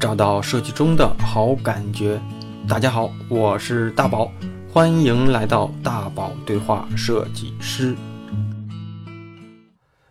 [0.00, 2.20] 找到设计中的好感觉。
[2.68, 4.30] 大家好，我是大宝，
[4.72, 7.96] 欢迎来到大宝对话设计师。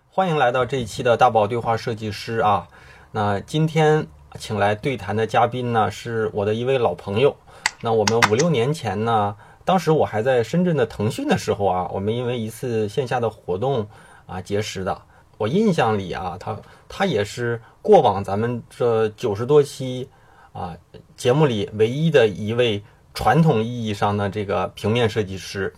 [0.10, 2.68] 欢迎来到这一期的大宝对话设计师啊。
[3.13, 4.05] 那今天
[4.38, 7.38] 请来对谈的嘉宾呢，是我的一位老朋友。
[7.80, 13.88] 那我们五六年前呢，当时我还在深圳的腾讯的时候啊，我们因为一次线下的活动
[14.26, 15.02] 啊结识的。
[15.38, 16.58] 我印象里啊，他
[16.90, 20.09] 他也是过往咱们这九十多期
[20.54, 20.76] 啊
[21.16, 22.84] 节目里唯一的一位
[23.14, 25.73] 传统意义上的这个平面设计师。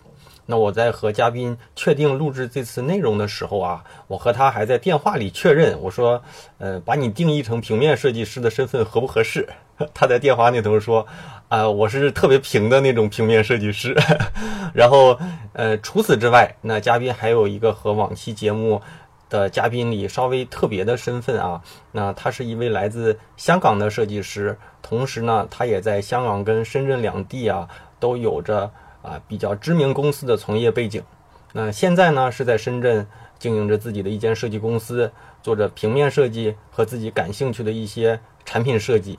[0.46, 6.24] 那我在和嘉宾确定录制这次内容的时候啊，我和他还在电话里确认，我说，
[6.58, 9.48] 呃，把你定义成平面设计师的身份合不合适？
[9.94, 11.06] 他在电话那头说，
[11.50, 13.96] 啊，我是特别平的那种平面设计师。
[14.74, 15.20] 然后，
[15.54, 18.82] 呃，除此之外，那嘉宾还有一个和往期节目。
[19.30, 21.62] 的嘉宾里稍微特别的身份啊，
[21.92, 28.72] 那他是一位来自香港的设计师，同时呢，他也在香港跟深圳两地啊都有着
[29.02, 31.04] 啊比较知名公司的从业背景。
[31.54, 33.06] 那现在呢是在深圳
[33.38, 39.18] 经营着自己的一间设计公司，做着平面设计和自己感兴趣的一些产品设计。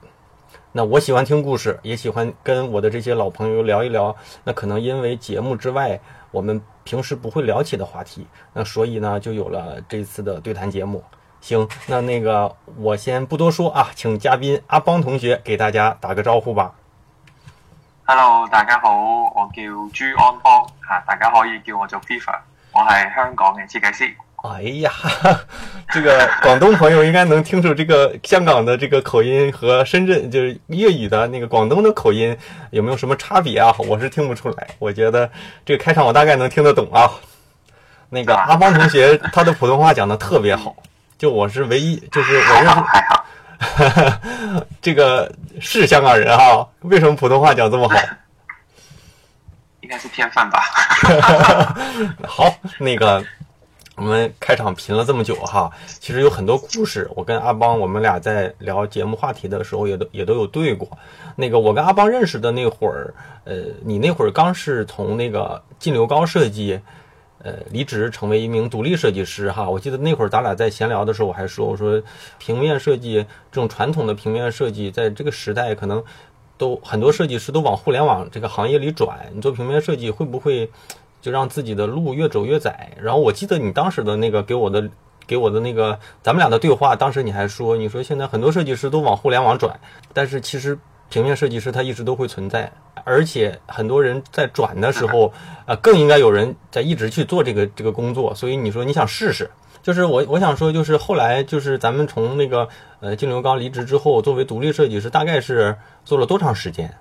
[0.72, 4.14] 那我喜欢听故事，也喜欢跟我的这些老朋友聊一聊。
[4.44, 6.00] 那可能因为节目之外，
[6.30, 11.02] 我们平时不会聊起的话题，那所以呢，就有了这次的对谈节目。
[11.40, 16.74] 行，那那个我先不多说啊，请嘉宾阿邦同学给大家打个招呼吧。
[18.04, 18.92] Hello，大家好，
[19.34, 22.38] 我叫朱安邦，吓大家可以叫我做 FIFA，
[22.72, 24.16] 我系香港嘅设计师。
[24.42, 24.90] 哎呀，
[25.92, 32.34] 这个广东朋友应该能听出这个香港的这个口音和深圳就是粤语的那个广东的口音
[32.70, 33.74] 有没有什么差别啊？
[33.86, 34.68] 我是听不出来。
[34.78, 35.30] 我觉得
[35.66, 37.10] 这个开场我大概能听得懂啊。
[38.08, 40.74] 那个阿邦同学他的普通话讲的特别好，
[41.18, 42.82] 就我是唯一就是我认识
[44.80, 45.30] 这个
[45.60, 46.66] 是香港人哈？
[46.80, 47.94] 为什么普通话讲这么好？
[49.82, 50.62] 应该是天分吧。
[52.26, 52.50] 好，
[52.80, 53.22] 那个。
[54.00, 57.06] 我们开场评了这么久哈，其实有很多故事。
[57.14, 60.88] 我跟阿邦，我们俩在聊节目话题的时候，也都也都有对过。
[61.36, 63.12] 那个我跟阿邦认识的那会儿，
[63.44, 66.80] 呃，你那会儿刚是从那个晋流高设计，
[67.42, 69.68] 呃，离职成为一名独立设计师哈。
[69.68, 72.02] 我记得那会儿咱俩在闲聊的时候，我还说，我说
[72.38, 76.02] 平面设计这种传统的平面设计，在这个时代可能
[76.56, 79.30] 都很多设计师都往互联网这个行业里转。
[79.34, 80.70] 你做平面设计会不会？
[81.20, 82.92] 就让自己的路越走越窄。
[83.00, 84.88] 然后我记得你当时的那个给我的
[85.26, 89.78] 给我的那个咱们俩的对话，当时你还说，你说现在很多设计师都往互联网转，
[90.12, 90.78] 但是其实
[91.08, 92.72] 平面设计师他一直都会存在，
[93.04, 95.32] 而且很多人在转的时候，
[95.66, 98.34] 呃，更应该有人在一直去做这个这个工作。
[98.34, 99.50] 所以你说你想试试，
[99.82, 102.68] 就是我我想说，就是后来就是咱们从那个
[103.00, 106.92] 呃金流刚离职之后，作为独立设计师，大概是做了多长时间？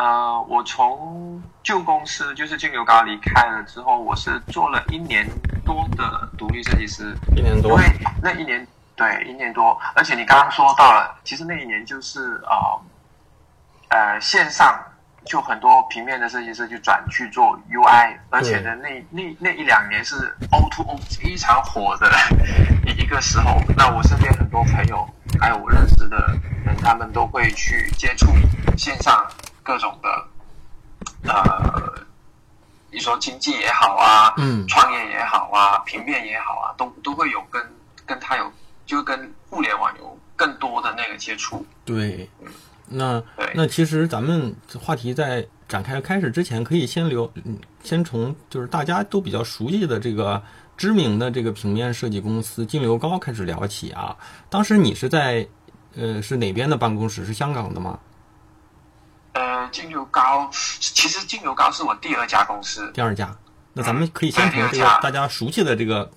[0.00, 5.28] 呃，我从旧公司就是金牛高离开了之后，我是做了一年
[5.62, 7.72] 多的独立设计师，一年多。
[7.72, 7.84] 因为
[8.22, 8.66] 那一年
[8.96, 12.80] 对一年多，而且你刚刚说到了，其实那一年就是啊，
[13.90, 14.74] 呃，线上
[15.26, 22.10] 就很多平面的设计师就转去做 UI，而且呢，那那那一两年是 O to O 非常火的
[22.86, 23.60] 一一个时候。
[23.76, 25.06] 那我身边很多朋友
[25.38, 26.16] 还有我认识的
[26.64, 28.28] 人，他们都会去接触
[28.78, 29.14] 线上。
[29.62, 32.06] 各种的，呃，
[32.90, 37.62] 你说经济也好啊，嗯，创业也好啊，平面也好啊，都都会有跟
[38.06, 38.50] 跟他有，
[38.86, 41.64] 就跟互联网有更多的那个接触。
[41.84, 42.28] 对，
[42.86, 43.22] 那
[43.54, 47.32] 那其实咱们话题在展开开始之前，可以先留，
[47.84, 50.42] 先从就是大家都比较熟悉的这个
[50.76, 54.16] 知名的这个平面设计公司金流高开始聊起啊。
[54.48, 55.46] 当时你是在
[55.94, 57.24] 呃是哪边的办公室？
[57.24, 57.98] 是香港的吗？
[59.32, 62.90] 呃，金牛高，其实金牛高是我第二家公司。
[62.92, 63.32] 第二家，
[63.72, 66.10] 那咱们可以先从这个大家熟悉的这个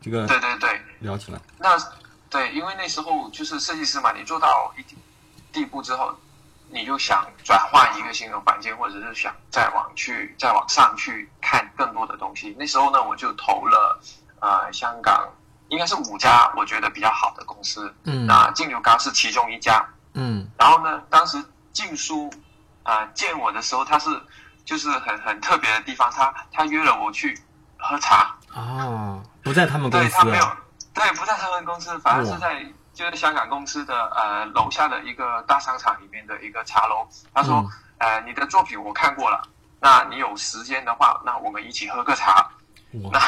[0.00, 1.40] 这个对对对聊起来。
[1.58, 1.78] 那
[2.28, 4.98] 对，因为那时候就是设计师嘛，你做到一定
[5.52, 6.12] 地步之后，
[6.68, 12.56] 你就想转换一个新的环境，或者是想再往去再往上去看更多的东西。
[12.58, 14.00] 那时候呢，我就投了
[14.40, 15.28] 呃香港
[15.68, 17.94] 应该是五家我觉得比较好的公司。
[18.02, 19.80] 嗯，那金牛高是其中一家。
[20.14, 21.40] 嗯，然后呢，当时。
[21.72, 22.32] 静书
[22.82, 24.08] 啊见我的时候，他是
[24.64, 27.38] 就是很很特别的地方，他他约了我去
[27.78, 30.56] 喝茶哦，不在他们公司，对他没有，
[30.94, 37.08] 对不在他们公司，反而是在就是香港公司的呃楼下的一个大商场里面的一个茶楼。
[37.32, 37.64] 他说，
[37.98, 39.42] 呃，你的作品我看过了，
[39.80, 42.48] 那你有时间的话，那我们一起喝个茶。
[43.10, 43.18] 那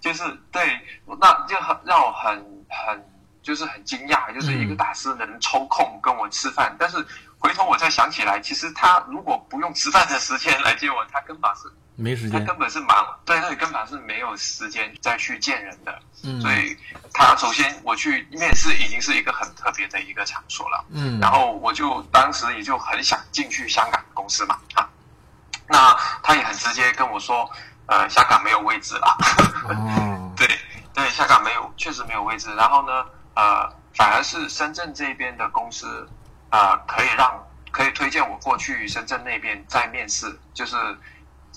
[0.00, 0.80] 就是对，
[1.20, 2.34] 那就很让我很
[2.70, 3.12] 很
[3.42, 6.74] 就是很惊讶，就是一个大师能抽空跟我吃饭。
[6.78, 6.96] 但是
[7.42, 11.62] 回头我再想起来，其实他如果不用吃饭的时间来接我，他根本是
[11.96, 15.98] 没时间，他根本是忙，对对，根本是没有时间再去见人的。
[16.22, 16.76] 嗯，所以
[17.12, 20.84] 他首先我去面试已经是一个很特别的一个场所了。
[20.90, 24.88] 嗯，然后我就当时也就很想进去香港公司嘛啊，
[25.66, 27.50] 那他也很直接跟我说，
[27.86, 29.16] 呃，香港没有位置了。
[29.68, 30.46] 哦， 对
[30.94, 32.54] 对，香港没有，确实没有位置。
[32.54, 33.04] 然后呢，
[33.34, 36.08] 呃，反而是深圳这边的公司，
[36.52, 40.76] 啊，可以让可以推荐我过去深圳那边再面试，就是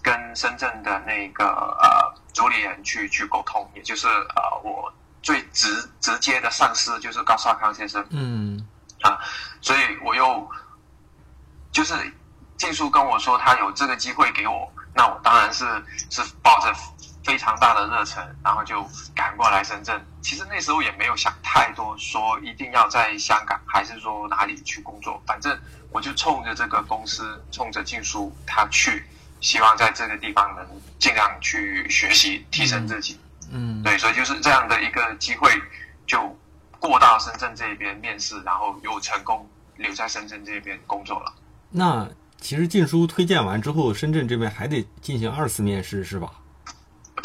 [0.01, 8.05] 跟深圳的那个呃主理人去去沟通，也就是呃我最直直接的上司就是高少康先生。
[8.09, 8.65] 嗯
[9.01, 9.19] 啊，
[9.59, 10.49] 所以我又
[11.73, 11.93] 就是
[12.57, 15.65] 静书跟我说他有这个机会给我，那我当然是
[16.09, 16.73] 是抱着
[17.25, 19.99] 非常大的热忱，然后就赶过来深圳。
[20.21, 29.03] 其实那时候也没有想太多，说一定要在香港还是说哪里去工作，反正我就冲着这个公司，冲着静书他去，
[29.41, 30.65] 希望在这个地方能
[30.99, 33.19] 尽量去学习提升自己。
[33.51, 35.51] 嗯，对，所以就是这样的一个机会，
[36.05, 36.37] 就
[36.79, 41.33] 过到深圳这边面试，然后又成功留在深圳这边工作了。
[41.71, 42.07] 那
[42.39, 46.31] 其实晋书推荐完之后，深圳这边还得进行二次面试是吧？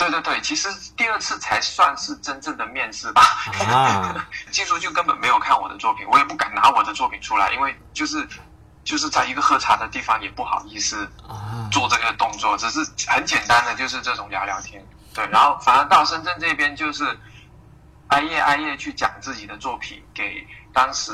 [0.01, 0.67] 对对对，其实
[0.97, 3.21] 第二次才算是真正的面试吧。
[3.69, 8.27] 啊， 技术就根本没有看我的作品，我也不敢拿我的作品出来，因为就是
[8.83, 14.83] 就是在一个喝茶的地方也不好意思啊，做这个动作，只是很简单的就是这种聊聊天。
[15.13, 17.19] 对，然后反而到深圳这边就是
[18.09, 21.13] 挨夜挨夜去讲自己的作品，给当时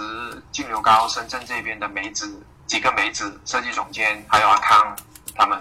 [0.53, 4.97] 净流高深圳这边的梅子几个梅子设计总监还有阿康
[5.35, 5.61] 他们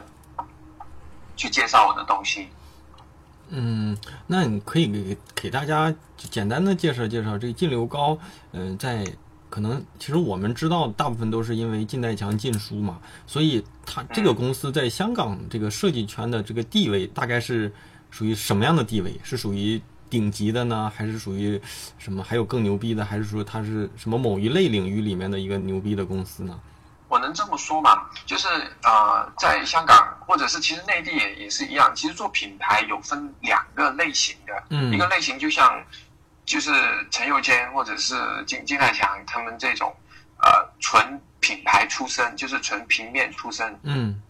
[1.35, 2.47] 去介绍我的东西。
[3.49, 3.95] 嗯，
[4.27, 8.17] 那你可以给给大家简单的介绍介绍这个净流高，
[8.53, 9.05] 嗯、在
[9.49, 17.71] 可能其实我们知道大部分都是因为近代强禁书嘛，所以它这个公司在香港这个设计圈的这个地位大概是
[18.09, 19.13] 属于什么样的地位？
[19.23, 21.59] 是属于顶级的呢，还是属于
[21.97, 26.59] 什么还有更牛逼的，还是说它是什么某一类领域里面的一个牛逼的公司呢？
[27.15, 28.09] 我能这么说嘛？
[28.25, 28.45] 就是
[28.83, 34.91] 呃，在香港或者是其实内地也也是一样，其实做品牌有分两个类型的，嗯。
[34.93, 35.81] 一个类型就像
[36.43, 36.73] 就是
[37.11, 39.95] 陈佑坚或者是金金泰强他们这种
[40.43, 44.21] 呃纯品牌出身，就是纯平面出身嗯。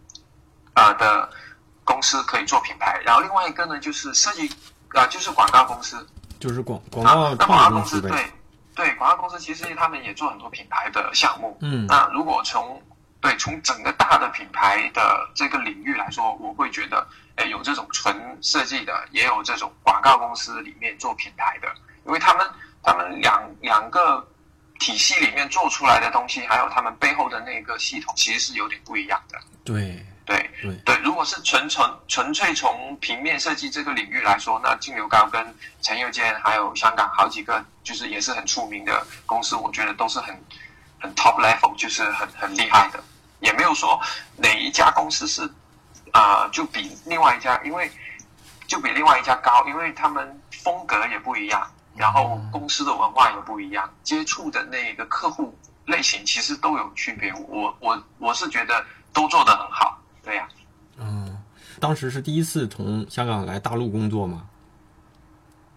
[0.75, 1.27] 呃的
[1.83, 4.47] 公司可以做品牌，然后另外一个呢就是设计
[4.89, 6.07] 啊、呃就是广告公司，
[6.39, 8.09] 就是广广啊告那广告公司呗。
[8.09, 8.31] 对
[8.75, 11.87] 对广告公司其实他们也做很多品牌的项目，嗯。
[11.87, 12.81] 那如果从
[13.21, 17.07] 对从整个大的品牌的这个领域来说，我会觉得，
[17.37, 21.67] 哎，有这种纯设计的，也有这种广告公司里面做品牌的，
[22.05, 22.45] 因为他们
[22.83, 24.27] 他们两两个
[24.79, 29.39] 体系里面做出来的东西，还有他们背后的那个系统，其实是有点不一样的。
[29.63, 30.75] 对对对。
[30.83, 40.35] 对，如果是纯纯纯粹从平面设计这个领域来说，那金流高跟陈佑坚还有香港好几个就是也是很出名的公司，我觉得都是很
[40.99, 43.03] 很 top level，就是很很厉害的，
[43.39, 44.01] 也没有说
[44.37, 45.43] 哪一家公司是
[46.11, 47.91] 啊、呃就比另外一家，因为
[48.67, 55.55] 就比另外一家高，因为他们风格也不一样，然后公司的文化也不一样，接触的那个客户
[55.85, 57.31] 类型其实都有区别。
[57.47, 60.47] 我我我是觉得都做得很好，对呀、
[60.97, 61.37] 嗯，
[61.79, 64.43] 当时是第一次从香港来大陆工作嘛？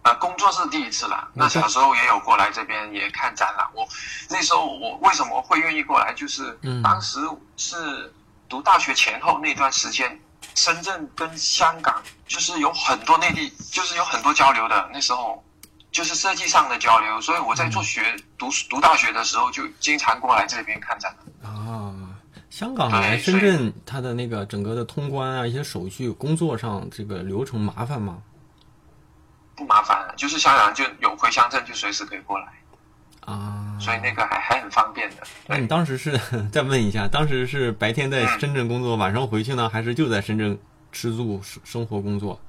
[0.01, 1.29] 啊，工作是第一次啦。
[1.33, 3.67] 那小时候也有过来这边也看展览。
[3.73, 3.87] 我
[4.29, 6.13] 那时候我为什么会愿意过来？
[6.13, 7.19] 就是嗯当时
[7.57, 8.11] 是
[8.47, 10.19] 读大学前后那段时间，
[10.55, 14.89] 深圳跟香港就是有很多内地，就是有很多交流的。
[14.91, 15.43] 那时候
[15.91, 21.13] 就是设计上的交流，所以我在做学读读大学的时候就经常过来这边看展
[21.43, 21.51] 览。
[21.51, 21.93] 啊，
[22.49, 28.17] 香港来深圳，它的那个整个的通关啊，一些手续、工作上这个流程麻烦吗？
[29.55, 32.47] 不麻烦，就是香港就有回乡证，就随时可以过来，
[33.25, 35.17] 啊，所以那个还还很方便的。
[35.47, 36.17] 那你，当时是
[36.51, 40.57] 再问一下，当时是白天在深圳工作，晚上回去呢，还是就在深圳
[40.91, 42.39] 吃住生生活工作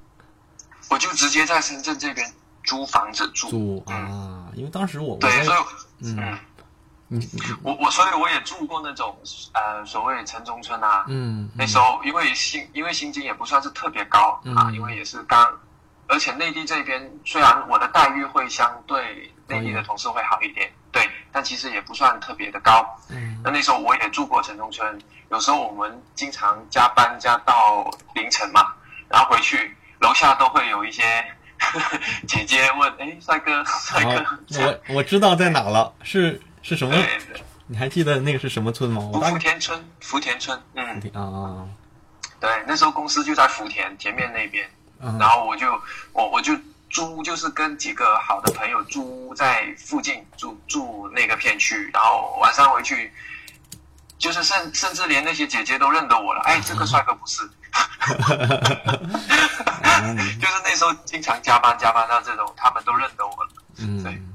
[0.88, 2.26] 我就直接在深圳这边
[2.64, 3.82] 租房子住。
[3.86, 4.48] 啊？
[4.54, 5.58] 因为当时我我对，在所以
[6.02, 6.38] 嗯
[7.10, 7.20] 嗯，
[7.62, 9.16] 我我所以我也住过那种
[9.52, 11.04] 呃所谓城中村啊。
[11.08, 14.54] 嗯那时候因为薪因为薪金也不算是特别高嗯。
[14.54, 15.44] 啊，因为也是刚，
[16.06, 22.86] 而且内地这边虽然我的待遇会相对内地的同事会好一点，对，但其实也不算特别的高。
[23.08, 23.40] 嗯。
[23.42, 24.96] 那那时候我也住过城中村，
[25.30, 28.72] 有时候我们经常加班加到凌晨嘛，
[29.08, 31.02] 然后回去楼下都会有一些
[32.26, 34.24] 姐姐问：“哎，帅哥，帅哥，
[34.88, 36.94] 我我知道在哪了，是是什么？
[37.66, 39.00] 你还记得那个是什么村吗？
[39.12, 41.68] 福田村，福田村，嗯，啊啊
[42.40, 44.68] 对，那时候公司就在福田前面那边，
[45.00, 45.14] 啊。
[45.20, 45.66] 然后我就
[46.12, 46.52] 我我就
[46.90, 53.12] 租，就是跟几个好的朋友租在附近住住那个片区，然后晚上回去，
[54.18, 57.86] 就是甚甚至连那些姐姐都认得我了，哎，这个帅哥不是，啊
[60.40, 63.50] 就是那时候经常加班加班到这种，他们都认得我了，
[64.02, 64.12] 对。
[64.12, 64.26] 嗯。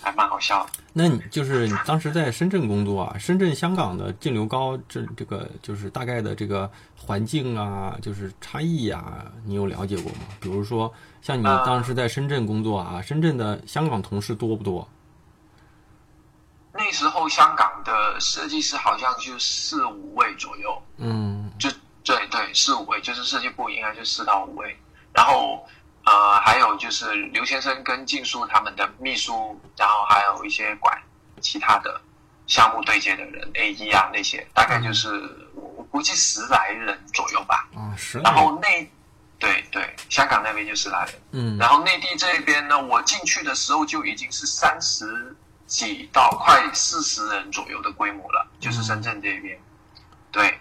[0.00, 0.70] 还蛮好笑的。
[0.92, 3.16] 那你就是你当时在深圳工作啊？
[3.18, 10.18] 深圳、香港的净流高这这个就是大概的这个环境啊，就是差异啊，你有了解过吗？
[10.40, 14.88] 比如说像你呃当时在深圳工作啊，深圳的香港同事多不多？
[16.72, 21.68] 那时候香港的设计师好像就四五位左右，嗯就
[22.04, 24.76] 对对四五位，就是设计部应该就四到五位。
[25.12, 25.66] 然后
[26.08, 30.98] 呃，还有就是刘先生跟静书他们的秘书，然后还有一些管
[31.42, 32.00] 其他的
[32.46, 35.10] 项目对接的人，A E 啊那些，大概就是
[35.54, 37.68] 我我估计十来人左右吧。
[37.74, 38.90] 啊，十然后内
[39.38, 41.14] 对对，香港那边就十来人。
[41.32, 45.36] 嗯然后内地这边呢，我进去的时候就已经是三十
[45.66, 49.60] 几到快四十人左右的规模了，就是深圳这边。
[50.32, 50.58] 对，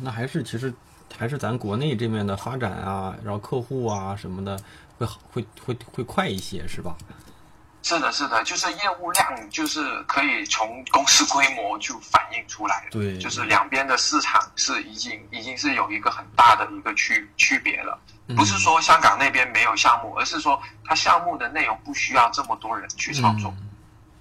[0.00, 0.72] 那还是其实
[1.18, 4.58] 还是咱国内这面的发展啊，然后客户啊什么的
[4.98, 6.96] 会好会会会快一些，是吧？
[7.82, 12.86] 是的，是的，就是业务量就是可以从公司规模就反映出来。
[12.90, 17.98] 对就是两边的市场是已经已经是有一个很大的一个区区别了。
[18.36, 23.50] 不是说香港那边没有项目，而是说它项目的内容不需要这么多人去操作。
[23.56, 23.62] 嗯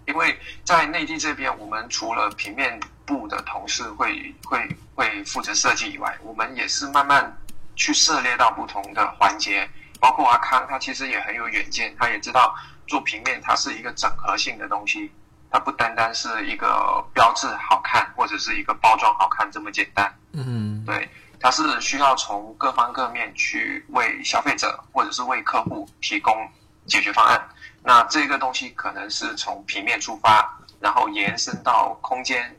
[0.08, 7.38] 因为在内地这边，我们除了平面部的同事会会会负责设计以外，我们也是慢慢
[7.76, 9.70] 去涉猎到不同的环节。
[10.00, 12.54] 包括阿康，他其实也很有远见，他也知道
[12.86, 15.10] 做平面它是一个整合性的东西，
[15.50, 20.14] 它不单单是一个标志好看或者是一个包装好看这么简单。
[20.34, 21.10] 嗯对，
[21.40, 26.48] 它是需要从各方各面去为消费者或者是为客户提供
[26.86, 27.42] 解决方案。
[27.82, 32.56] 那这个东西可能是从平面出发，然后延伸到空间，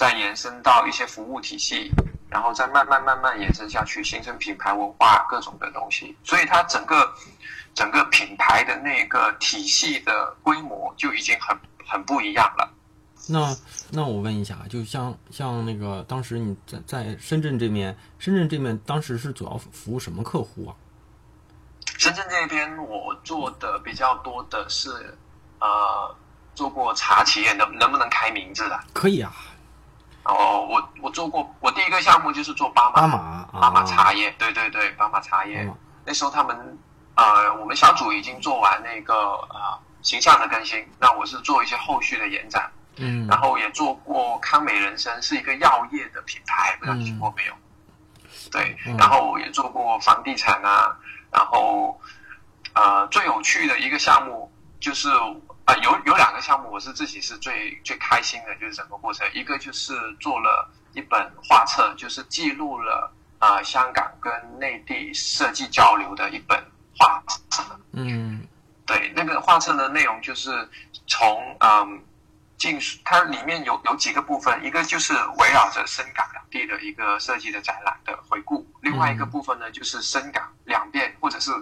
[0.00, 1.92] 再延伸到一些服务体系，
[2.30, 6.16] 然后再慢慢慢慢延伸下去，形成品牌文化各种的东西。
[6.24, 7.12] 所以它整个
[7.74, 11.54] 整个品牌的那个体系的规模就已经很
[11.86, 12.72] 很不一样了。
[13.28, 13.54] 那
[13.90, 20.72] 那我问一下，就像像那个当时你在在深圳这边，深圳这边当时是主要服务什么客户啊？
[21.98, 24.88] 深圳这边我做的比较多的是，
[25.58, 26.16] 呃，
[26.54, 28.80] 做过茶企业，能能不能开名字的？
[28.94, 29.30] 可以啊，
[30.24, 35.66] 哦，我我做过，我第一个项目就是做巴马巴马啊，巴马茶叶，对对对，巴马茶叶。
[36.04, 36.78] 那时候他们
[37.14, 47.52] 呃，我们小组已经做完那个呃形象的更新，那我是做一些后续的延展，嗯，然后也做过康美人参，是一个药业的品牌，不知道你听过没有？
[48.50, 50.96] 对，嗯然后也做过房地产啊，
[51.30, 51.98] 然后
[52.74, 54.50] 呃最有趣的一个项目
[54.80, 55.08] 就是
[55.70, 66.60] 啊、呃有有两个项目我是自己是最最开心的，就是整个过程，一个就是做了一本画册，就是记录了啊、呃香港跟内地设计交流的一本
[66.98, 67.62] 画册。
[67.92, 68.44] 嗯。
[68.84, 70.68] 对，那个画册的内容就是
[71.06, 72.02] 从嗯，
[72.58, 81.52] 进它里面有有几个部分，一个就是围绕着深港两地的一个设计的展览的回顾，另外一个部分呢就是深港两边或者是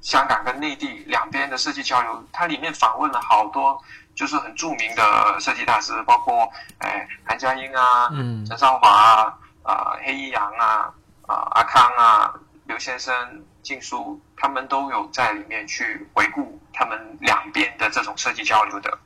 [0.00, 3.82] 香港跟内地两边的设计交流，它里面访问了好多
[4.14, 8.44] 就是很著名的设计大师，包括哎韩佳英啊，嗯。
[8.46, 10.92] 陈少华啊，啊、黑衣阳啊，
[11.26, 13.14] 啊、阿康啊，刘先生、
[13.62, 18.98] 静书，他们都有在里面去回顾他们两边的这种设计交流的。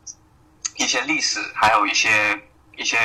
[0.77, 2.41] 一些历史，还有一些
[2.77, 2.97] 一些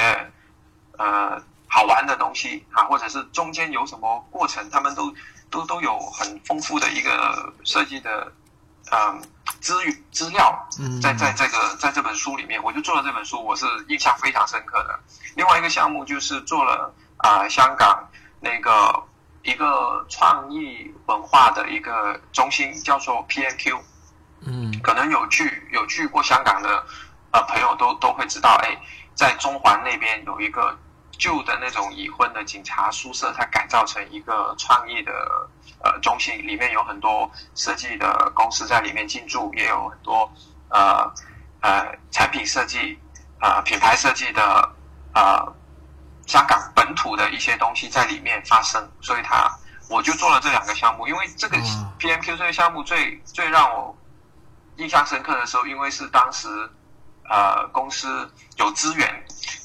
[0.97, 5.13] 呃好玩的东西啊，或者是中间有什么过程，他们都
[5.49, 8.31] 都都有很丰富的一个设计的
[8.91, 9.21] 嗯
[9.61, 14.99] 资源资料，嗯，在在这个在这本书里面，我就做了这本书，我是印象非常深刻的。
[15.35, 18.07] 另外一个项目就是做了啊、呃香港
[18.39, 19.03] 那个
[19.43, 23.79] 一个创意文化的一个中心，叫做 PNQ，。
[24.45, 26.85] 嗯可能有去有去过香港的
[27.31, 28.77] 呃朋友都都会知道，哎，
[29.15, 30.77] 在中环那边有一个
[31.17, 35.11] 旧的那种已婚的警察宿舍，它改造成一个创意的
[35.83, 40.31] 呃中心，里面有很多设计的公司在里面进驻，也有很多
[40.69, 41.11] 呃
[41.61, 42.97] 呃产品设计
[43.41, 44.75] 呃品牌设计的
[45.13, 45.55] 呃
[46.25, 49.49] 香港本土的一些东西在里面发生，所以它
[49.89, 53.97] 我就做了这两个项目，因为这个啊 PMQ 这个项目最最让我
[54.75, 56.47] 印象深刻的时候，因为是当时
[57.29, 59.07] 呃公司有资源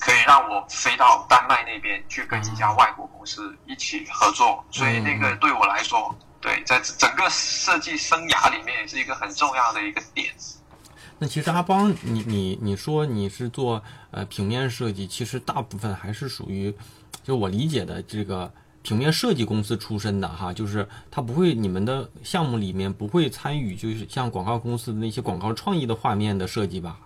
[0.00, 10.33] 可以让我飞到丹麦那边去跟一家外国公司一起合作，所以那个对我来说，对在整个设计生涯里面也是一个很重要的一个点。
[11.19, 16.75] 那其实阿邦，你你你说你是做呃平面设计，其实大部分还是属于，
[17.23, 18.52] 就我理解的这个
[18.83, 26.99] 平面设计公司出身的哈，就是他不会你们的项目里面不会参与，就是像广告公司的那些广告创意的画面的设计吧？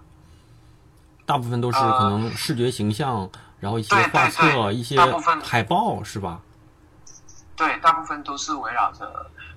[1.26, 3.28] 大部分都是呃可能视觉形象，
[3.60, 4.96] 然后一些画册、对一些
[5.42, 6.40] 海报是吧？
[7.56, 9.04] 对，大部分都是围绕着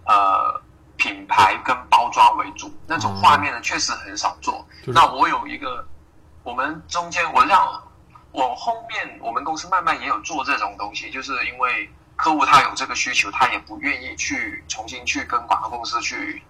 [0.06, 0.62] 呃
[0.98, 4.66] 品牌跟包装为主，那种画面呢确实很少做。
[4.82, 5.88] 就是那我有一个，
[6.44, 7.82] 我们中间我让
[8.32, 16.42] 我后面我们公司慢慢也有做这种东西，就是因为客户他有这个需求，他也不愿意去重新去跟广告公司去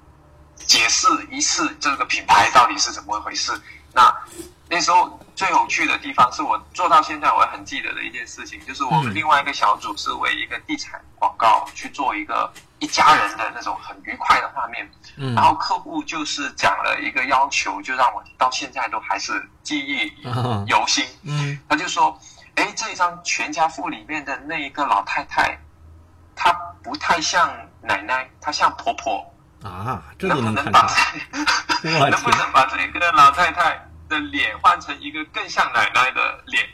[0.56, 3.52] 解释一次这个品牌到底是怎么回事。
[3.92, 4.16] 那
[4.70, 21.04] 那时候最有趣的地方是我做到现在我还很记得的一件事情，就是我们嗯另外一个小组是为一个地产广告去做一个一家人的那种很愉快的画面，嗯然后客户就是讲了一个要求，就让我到现在都还是记忆啊犹新。
[21.24, 22.18] 嗯他就说
[22.56, 25.58] ：“哎，这一张全家福里面的那一个老太太，
[26.36, 29.26] 她不太像奶奶，她像婆婆。
[29.64, 30.82] 啊，这能都不能把
[31.84, 32.30] 能不！
[32.30, 33.78] 能把这个老太太
[34.10, 36.66] 的脸换成一个更像奶奶的脸？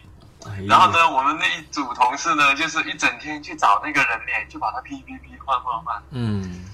[0.47, 6.65] 哎然后呢，我们那一组同事呢，就是一整天去找那个人脸，就把它 P P P 换换换，嗯。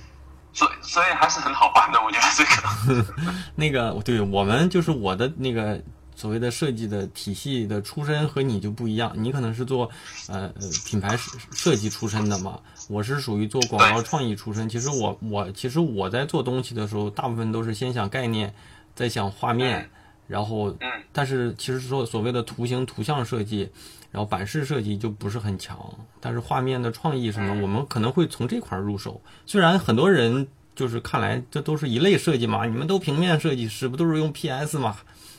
[0.53, 3.13] 所以所以还是很好办的，我觉得这个。
[3.55, 5.81] 那个，对我们就是我的那个
[6.13, 9.89] 所谓的设计的体系的出身和你就不一样，你可能是做
[10.27, 14.67] 呃呃品牌设设计出身的嘛，我是属于做广告创意出身。
[14.67, 18.53] 其实我我其实我在做东西的时候，大部分都是先想概念，
[18.93, 19.89] 再想画面，
[20.31, 23.69] 然后嗯但是其实说所谓的图形图像设计。
[24.11, 25.79] 然后版式设计就不是很强，
[26.19, 29.21] 但是画面的创意什么，我们可能会从这块儿入手。
[29.45, 34.97] 虽然很多人就是看来这都是一类设计嘛，你们都平面设计师不都是用 PS 嘛？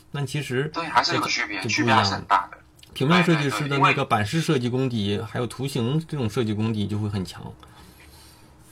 [0.09, 2.57] 那其实对，还是有区别，区别还是很大的。
[2.95, 7.43] 平面设计师的那个版式设计功底，还有图形这种设计功底就会很强。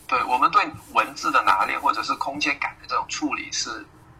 [0.08, 3.70] 对我们对文字的拿捏或者是空间感的这种处理是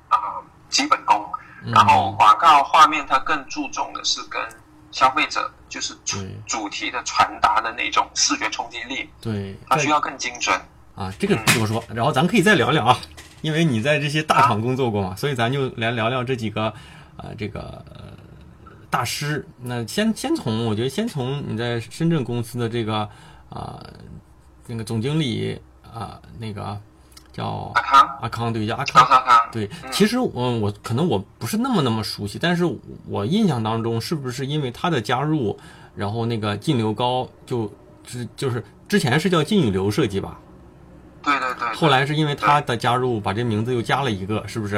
[0.10, 4.42] 啊、呃基本功，嗯然后广告画面它更注重的是跟
[4.92, 10.60] 消费者就是主主题的传达的那种视觉冲击力，对，它需要更精准。
[10.96, 13.00] 啊，这个不多说，然后咱可以再聊聊啊，
[13.42, 16.74] 因为你在这些大厂工作过嘛，所以咱就来聊聊这几个
[17.16, 18.02] 呃这个呃
[18.90, 19.48] 大师。
[19.62, 23.08] 那先先从我觉得先从你在深圳公司的这个
[23.50, 23.82] 啊、
[24.68, 26.80] 那个总经理啊、那个
[27.32, 29.06] 叫阿康，阿康对，叫阿康。
[29.06, 29.92] 阿康，对，嗯。
[29.92, 32.64] 其实我我可能我不是那么那么熟悉，但是
[33.08, 35.58] 我印象当中是不是因为他的加入，
[35.96, 37.72] 然后那个净流高就
[38.04, 40.38] 之就是之前是叫劲宇流设计吧，
[41.24, 44.78] 对对对，后来是因为他的加入把这名字又加了一个，是不是？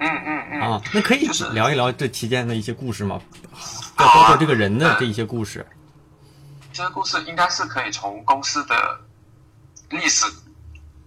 [0.00, 0.82] 嗯嗯嗯，啊？
[0.92, 3.20] 那可以聊一聊这期间的一些故事吗？
[3.52, 4.14] 好啊。
[4.14, 5.64] 包括这个人的这一些故事。
[6.72, 8.74] 这个故事应该是可以从公司的
[9.90, 10.26] 历史，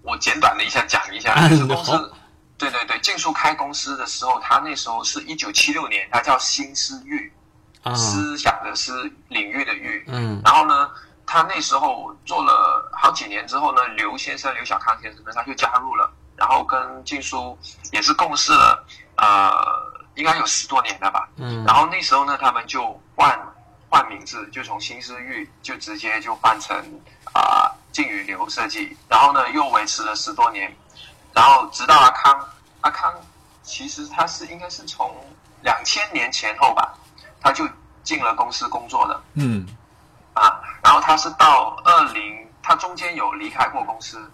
[0.08, 1.34] 我简短的一下讲一下。
[1.34, 2.12] 啊就是公司，
[2.58, 7.32] 对对对，静书开公司的时候，他那时候是一九七六年，他叫新思域，
[7.84, 10.04] 啊，思想的思，领域的域。
[10.08, 10.90] 嗯然后呢，
[11.26, 17.58] 他那时候做了好几年之后呢，刘先生、刘小康先生呢，他就加入了，然后跟静书
[17.92, 18.86] 也是共事了，
[19.18, 19.52] 呃，
[20.16, 21.28] 应该有十多年了吧。
[21.38, 23.38] 嗯然后那时候呢，他们就换
[23.90, 26.76] 换名字，就从新思域就直接就换成
[27.34, 27.57] 啊
[27.98, 30.72] 劲宇流设计，然后呢又维持了十多年，
[31.34, 32.48] 然后直到阿康，
[32.82, 33.12] 阿康
[33.64, 35.16] 其实他是应该是从
[35.64, 36.94] 两千年前后吧，
[37.42, 37.68] 他就
[38.04, 39.66] 进了公司工作的嗯
[40.36, 44.32] 啊，然后他是到二零，他中间有离开过公司，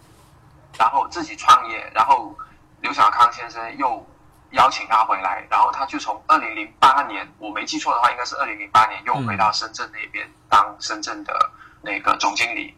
[0.78, 2.36] 然后自己创业，然后
[2.82, 4.06] 刘小康先生又
[4.52, 11.50] 邀请他回来，然后他就从二零零八年，我没记错的话，应该是二零零八年又回到深圳那边当深圳的
[11.82, 12.76] 那个总经理。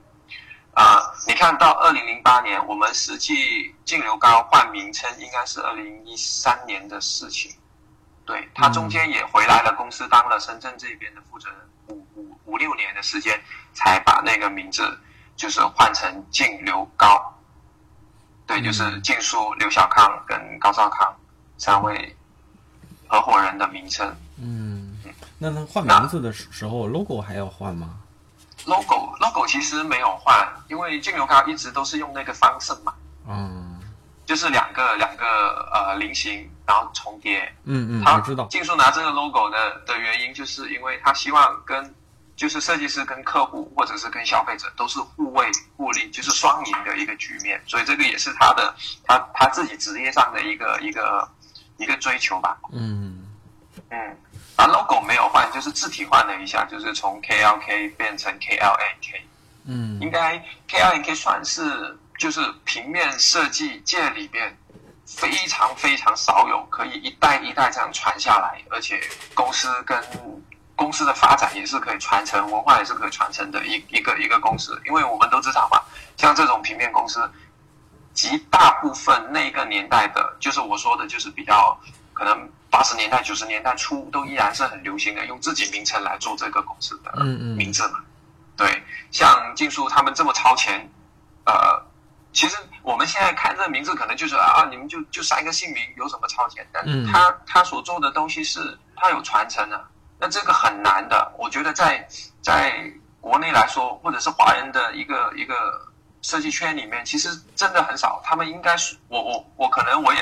[0.75, 7.49] 啊、你看到二零零八年，我们实际净流高换名称应该是二零一三年的事情。
[8.25, 11.57] 对他中间也回来了公司，当了深圳这边的负责人，
[11.87, 13.41] 五五五六年的时间，
[13.73, 14.99] 才把那个名字
[15.37, 17.33] 就是换成净流高。
[18.45, 21.15] 对，就是静书、刘小康跟高少康
[21.57, 22.15] 三位
[23.07, 24.13] 合伙人的名称。
[24.37, 24.99] 嗯，
[25.37, 27.99] 那他换名字的时时候，logo 还要换吗？
[28.65, 32.93] Logo logo 其实没有换，因为净流咖一直都是用那个方胜嘛，
[33.27, 33.79] 嗯
[34.25, 35.23] 就是两个两个
[35.71, 37.41] 呃菱形，然后重叠。
[37.63, 38.45] 嗯嗯，他我知道。
[38.47, 41.93] 竞速拿这个 logo 的的原因，就是因为他希望跟
[42.35, 45.45] 就是设计师跟客户或者是跟消费者都是互惠
[45.77, 47.61] 互利，就是双赢的一个局面。
[47.67, 48.73] 所以这个也是他的
[49.05, 51.29] 他他自己职业上的一个一个
[51.77, 52.57] 一个追求吧。
[52.73, 53.27] 嗯
[53.91, 54.17] 嗯，
[54.55, 59.21] 啊，logo 没有换，就是字体换了一下，就是从 KLK 变成 KLNK。
[59.67, 60.37] 嗯应该
[60.69, 64.55] KLNK 算是就是平面设计界里边
[65.07, 69.01] 非常非常少有可以一代一代这样传下来，而且
[69.33, 69.99] 公司跟
[70.75, 74.79] 公司的发展也是可以传承，文化也是可以传承的一一个一个公司。
[74.85, 75.81] 因为我们都知道嘛，
[76.15, 77.27] 像这种平面公司，
[78.13, 81.77] 极大部分那个年代的，就是我说的，就是比较
[82.13, 87.99] 可能八十年代、九十年代初都依然是很流行的，用自己名称来做这个公司的名字嘛。
[88.57, 90.77] 对，像竞速他们这么超前，
[91.45, 91.53] 呃，
[92.33, 96.67] 其实我们现在看这个名字，可能就是啊，你们就就三个姓名，有什么超前？
[96.73, 99.81] 但嗯他他所做的东西是，他有传承啊，
[100.19, 101.33] 那这个很难的。
[101.37, 102.05] 我觉得在
[102.41, 105.55] 在国内来说，或者是华人的一个一个
[106.21, 108.21] 设计圈里面，其实真的很少。
[108.25, 110.19] 他们应该是我我我可能我也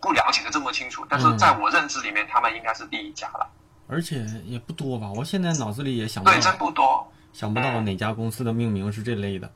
[0.00, 3.48] 不了解的这么清楚，但是嗯在我认知里面，他们应该是第一家了。
[3.88, 7.12] 而且也不多吧，我现在脑子里也想不对，真不多。
[7.32, 9.52] 想不到哪家公司的命名是这类的。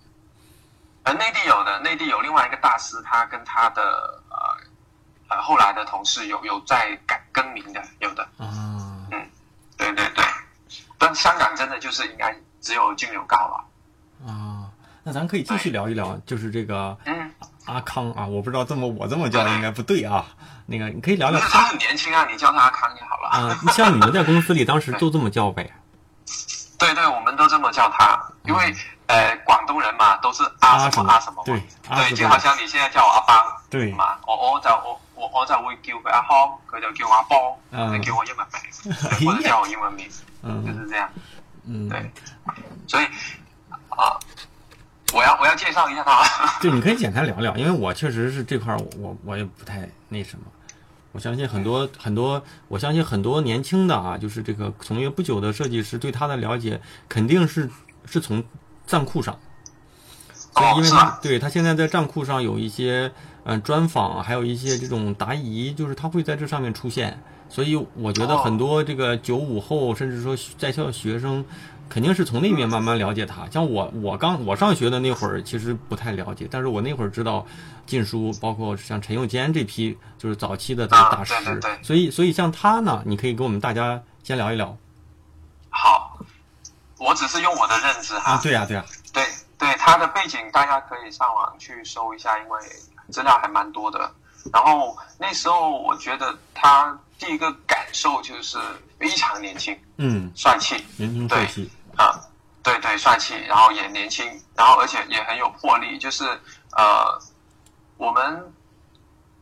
[1.03, 3.83] 呃，内地有的，内地有另外一个大师，他跟他的
[4.29, 4.37] 呃
[5.29, 9.07] 呃后来的同事有有在改更名的，有的，啊，
[9.79, 10.25] 对对对。
[10.99, 13.65] 但香港真的就是应该只有金牛高了。
[14.31, 14.60] 啊，
[15.03, 17.31] 那咱可以继续聊一聊，就是这个嗯，
[17.67, 20.27] 阿康啊，我不知道这么我这么叫应该不对啊。
[20.67, 23.29] 那个你可以聊聊不是他很年轻啊，你叫他阿康就好了。
[23.29, 25.69] 啊，像你们在公司里当时都这么叫呗？
[26.79, 28.75] 对对，我们都这么叫他，因为
[29.07, 31.37] 呃广东人嘛，都是阿什么么阿什么。
[31.37, 31.43] 嘛。
[31.45, 33.37] 对对，就好像你现在叫我阿邦，
[33.69, 33.93] 对。
[33.93, 37.39] 嘛，我我就我我我就會叫佢阿康，佢就叫我阿邦，
[37.71, 40.09] 嗯就叫我英文名，或者叫我英文名，
[40.43, 41.11] 嗯就嗯是这样。
[41.67, 42.11] 嗯，对，
[42.87, 43.05] 所以
[43.91, 44.17] 啊，
[45.13, 46.25] 我要我要介绍一下他。
[46.63, 50.45] 就你可以简单聊聊，因为我确实是这块儿我我我也不太那什么。
[51.13, 57.69] 我相信很多很多，我相信很多年轻的啊，就是这个从业不久的设计师对他的了解肯定是
[58.05, 58.45] 是从
[58.87, 59.37] 站酷上，
[60.33, 61.19] 所以哦，因为他？
[61.21, 63.11] 对他现在在站酷上有一些
[63.43, 71.45] 嗯、呃专访，还有一些这种答疑，就是他会在这上面出现，所以我觉得哦很多这个九五后，甚至说在校学生，
[71.91, 73.47] 肯定是从那面慢慢了解他。
[73.51, 77.45] 像我，我刚我上学的那会儿，其实不太了解，但是我那会儿知道
[77.85, 81.35] 禁书，包括像陈宥坚这批，就是早期的这个啊大师。
[81.45, 84.75] 对对对所以，所以像他呢，你可以跟我们大家先聊一聊
[85.69, 86.19] 好，
[86.99, 88.33] 我只是用我的认知哈。
[88.33, 88.41] 啊。
[88.43, 89.25] 对呀、对呀、对
[89.59, 92.59] 对，他的背景大家可以上网去搜一下，因为
[93.11, 94.11] 资料还蛮多的。
[94.53, 98.57] 然后那时候我觉得他第一个感受就是
[98.99, 102.17] 非常年轻、嗯，帅气年轻帅气，啊，
[102.63, 105.99] 对对，帅气，然后也年轻，然后而且也很有魄力。
[105.99, 106.25] 就是
[106.75, 107.21] 呃，
[107.99, 108.55] 我们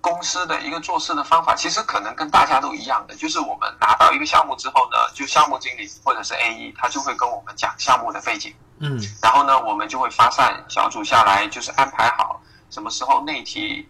[0.01, 8.53] 公司的一个做事的方法，其实可能跟大家都一样的，就是我们拿到一个项目之后呢，就项目经理或者是 A E，他就会跟我们讲项目的背景。
[8.81, 12.41] 嗯然后呢，我们就会发散小组下来，就是安排好
[12.71, 13.89] 什么时候内提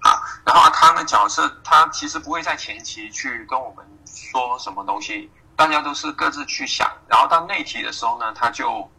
[0.00, 0.18] 啊。
[0.44, 6.90] 然后阿康的角色，他其实不会在前期去跟我们说什么东西，大家都是各自去想。
[7.08, 8.90] 然后到内提的时候呢，他就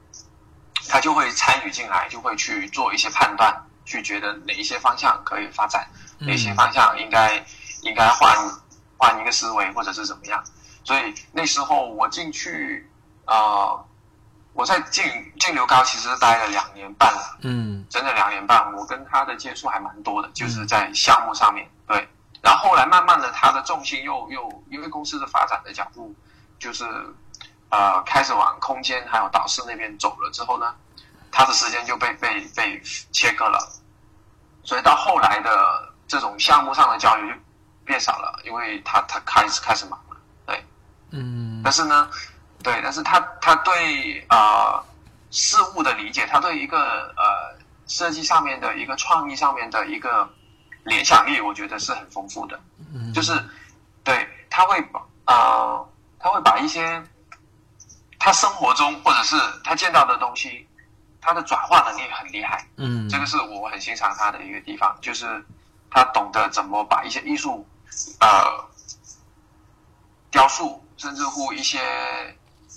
[0.87, 5.87] 他就会参与进来，就会去做一些判断，去觉得哪一些方向可以发展，
[6.19, 7.43] 哪些方向应该
[7.81, 8.35] 应该换
[8.97, 10.43] 换一个思维，或者是怎么样。
[10.83, 12.89] 所以那时候我进去，
[13.25, 13.85] 呃。
[14.55, 15.03] 我在净
[15.39, 21.67] 净流高其实待了两年半了，嗯整整两年半，我跟他的接触还蛮多的，就是在项目上面。
[21.87, 22.07] 对，
[22.39, 26.13] 然后后来慢慢的，他的重心又又因为公司的发展的脚步，
[26.63, 26.86] 就是
[27.69, 30.73] 呃开始往空间还有导师那边走了之后呢，
[31.30, 33.60] 他的时间就被被被切割了，
[34.63, 37.34] 所以到后来的这种项目上的交流就
[37.84, 40.63] 变少了，因为他他开始开始忙了，对。
[41.12, 42.10] 嗯但是呢，
[42.63, 44.82] 对，但是他他对呃
[45.32, 46.78] 事物的理解，他对一个
[47.17, 50.28] 呃设计上面的一个创意上面的一个
[50.86, 52.58] 联想力，我觉得是很丰富的。
[52.93, 53.34] 嗯，就是
[54.04, 55.89] 对他会把呃
[56.23, 57.03] 他会把一些
[58.17, 60.65] 他生活中或者是他见到的东西，
[61.19, 62.65] 他的转化能力很厉害。
[62.77, 65.45] 嗯这个是我很欣赏他的一个地方，就是
[65.91, 67.67] 他懂得怎么把一些艺术，
[68.21, 68.29] 呃，
[70.31, 71.77] 雕塑，甚至乎一些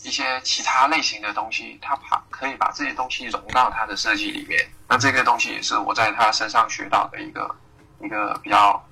[0.03, 4.59] 一些其他类型的东西，他把可以把这些东西融到他的设计里面。
[4.89, 7.55] 那这个东西也是我在他身上学到的一个
[8.01, 8.85] 一个比较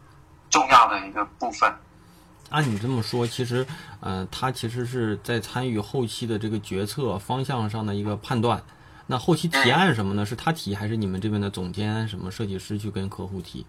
[0.48, 1.74] 重要的一个部分。
[2.54, 3.66] 按你这么说，其实，
[3.98, 8.62] 呃，他其实是在参与后期的这个决策方向上的一个判断。
[9.08, 10.24] 那后期提案什么呢？
[10.24, 13.66] 是他提，还是你们这边的总监什么设计师去跟客户提？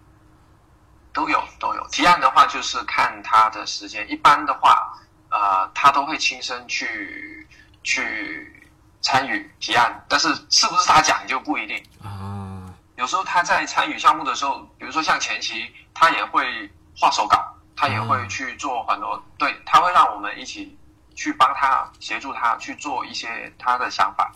[1.12, 1.84] 都有都有。
[1.90, 4.08] 提案的话，就是看他的时间。
[4.08, 4.96] 一般的话，
[5.30, 7.44] 呃，他都会亲身去
[7.82, 8.70] 去
[9.00, 12.72] 参与提案，但是是不是他讲就不一定啊。
[12.96, 19.22] 有时候他在参与项目的时候，比如说像前期，他也会画手稿，他也会去做很多。
[19.38, 20.76] 对他会让我们一起
[21.14, 24.32] 去帮他协助他去做一些他的想法。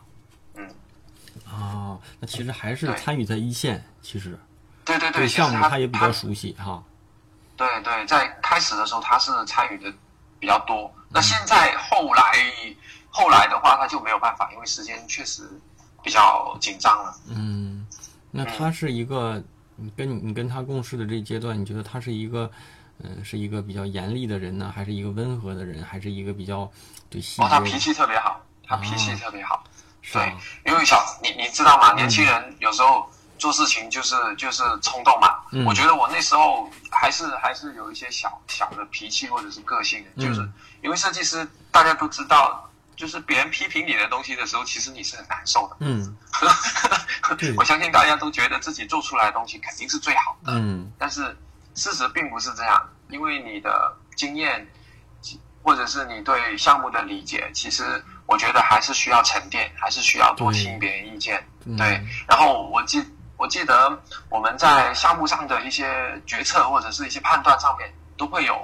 [0.55, 0.69] 嗯。
[1.51, 4.39] 哦，那其实还是参与在一线，其实，
[4.85, 6.83] 对对对，项目他也比较熟悉哈。
[7.57, 9.93] 对对，在开始的时候他是参与的
[10.39, 12.23] 比较多，那现在后来
[13.11, 15.43] 后来的话他就没有办法，因为时间确实
[16.03, 17.15] 比较紧张了。
[17.29, 17.87] 嗯，
[18.31, 19.43] 那他是一个，
[19.77, 22.51] 你跟你你跟他共事的这一阶段，你觉得他是一个，
[23.03, 26.71] 嗯，是一个比较严厉的人呢，还是一个温和的人，还是一个比较
[27.09, 27.43] 对细节？
[27.45, 29.63] 哦，他脾气特别好，他脾气特别好。
[30.13, 30.35] 对，
[30.67, 31.93] 因为小你你知道吗？
[31.95, 33.09] 年轻人有时候
[33.39, 35.37] 做事情就是就是冲动嘛。
[35.53, 40.49] 嗯我觉得我那时候还是还是有一些小小的脾气或者是个性的，就是
[40.83, 45.77] 因为设计师大家都知道，就是别人批评你的东西的时候，其实你是很难受的。
[45.87, 46.17] 嗯，
[47.57, 50.53] 我相信大家都觉得自己做出来的东西肯定是最好的。
[50.55, 51.37] 嗯，但是
[51.81, 54.67] 事实并不是这样，因为你的经验
[55.63, 58.05] 或者是你对项目的理解，其实。
[58.31, 61.45] 我觉得还是需要沉淀，还是需要多听别人意见。
[61.77, 63.05] 对，然后我记
[63.37, 68.55] 我记得我们在项目上的一些决策或者是一些判断上面都会有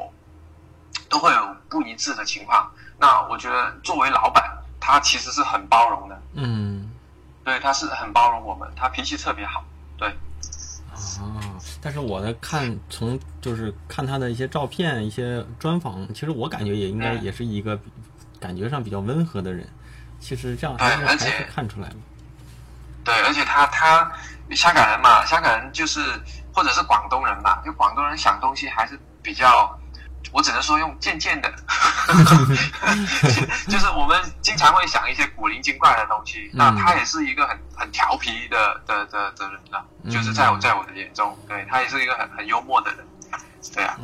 [1.08, 2.70] 都会有不一致的情况。
[2.96, 6.22] 那我觉得作为老板，他其实是很包容的。
[6.34, 6.88] 嗯，
[7.42, 9.64] 对，他是很包容我们，他脾气特别好。
[9.98, 10.08] 对。
[10.08, 10.94] 啊，
[11.86, 17.78] 但是我的看从就是看他的一些照片、一些专访，其实我感觉也应该也是一个。
[18.38, 19.66] 感觉上比较温和的人，
[20.20, 21.94] 其实这样还是还是看出来了。
[23.02, 24.12] 对，而且他他
[24.50, 26.00] 香港人嘛，香港人就是
[26.52, 29.76] 或者是广东人嘛，就广东人想东西还是比较，
[30.32, 31.50] 我只能说用渐渐的，
[33.68, 36.50] 就是我们经常会想一些古灵精怪的东西。
[36.52, 39.78] 那他也是一个很很调皮的的的的人呢，
[40.10, 43.06] 就是在我在我的眼中，对他也是一个很很幽默的人。
[43.74, 43.96] 对啊，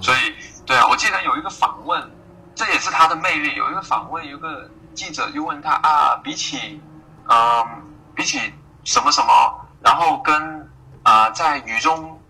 [0.00, 0.34] 所以
[0.66, 2.10] 对啊，我记得有一个访问。
[2.54, 3.54] 这也是他的魅力。
[3.54, 6.78] 有一个访问，有个记者就问他啊，比起，
[7.26, 7.66] 嗯，
[8.14, 8.52] 比起
[8.84, 10.70] 什么什么，然后跟
[11.02, 12.20] 啊在雨中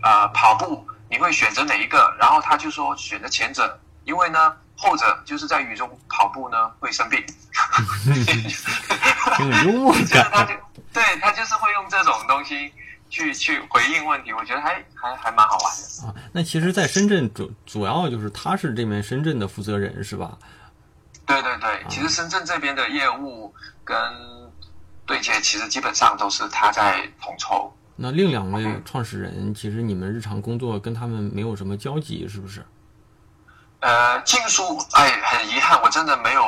[0.00, 2.14] 啊跑步，你会选择哪一个？
[2.18, 7.24] 然后他就说选择前者，因为呢后者就是在雨中跑步呢会生病。
[9.36, 10.22] 挺幽默的。
[10.30, 10.54] 他就
[10.92, 12.72] 对他就是会用这种东西。
[13.08, 16.14] 去去回应问题，我觉得还还还蛮好玩的啊。
[16.32, 20.36] 那其实，在深圳主主要就是他是这边深圳的负责人是吧？
[21.24, 23.96] 对对对，其实深圳这边的业务跟
[25.06, 27.72] 对接，其实基本上都是他在统筹。
[27.96, 32.64] 那另两位创始人，其实你们日常工作跟他们没有什么交集，是不是？
[33.80, 36.42] 呃，静书，哎，很遗憾，我真的没有。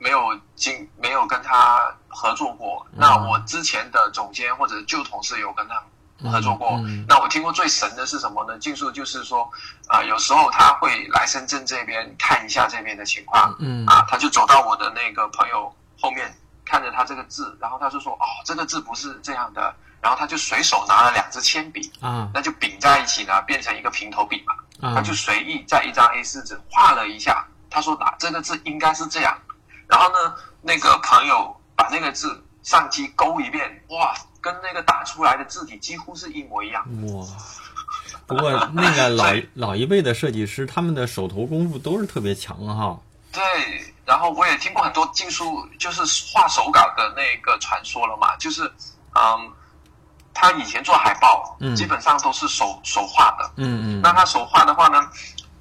[0.00, 5.82] 没有经没有跟他合作过，那我之前的总监或者旧同事有跟他
[6.30, 6.78] 合作过。
[7.08, 8.58] 那我听过最神的是什么呢？
[8.58, 9.50] 技术就是说，
[9.86, 16.30] 啊，有时候他会来深圳这边看一下这边的情况，嗯，啊，他就走到我的那个朋友后面，
[16.66, 29.34] 看着他这个字，然后他就说，哦，这个字不是这样的，然后他就随手拿了两支铅笔，啊，那就并在一起呢，变成一个平头笔嘛，他就随意在一张 A 四纸画了一下，他说，哪这个字应该是这样。
[29.88, 36.84] 然后呢，那个朋友把那个字上机勾一遍，哇，跟那个打出来的字体几乎是一模一样。
[37.06, 37.26] 哇！
[38.26, 43.00] 不过那个老老一辈的设计师，他们的手头功夫都是特别强哈。
[43.32, 43.42] 对，
[44.04, 48.70] 然后我也听过很多技术，就是画手稿的那个传说了嘛，就是
[49.14, 49.50] 嗯，
[50.34, 54.00] 他以前做海报，嗯，基本上都是手手画的，嗯嗯。
[54.02, 55.08] 那他手画的话呢，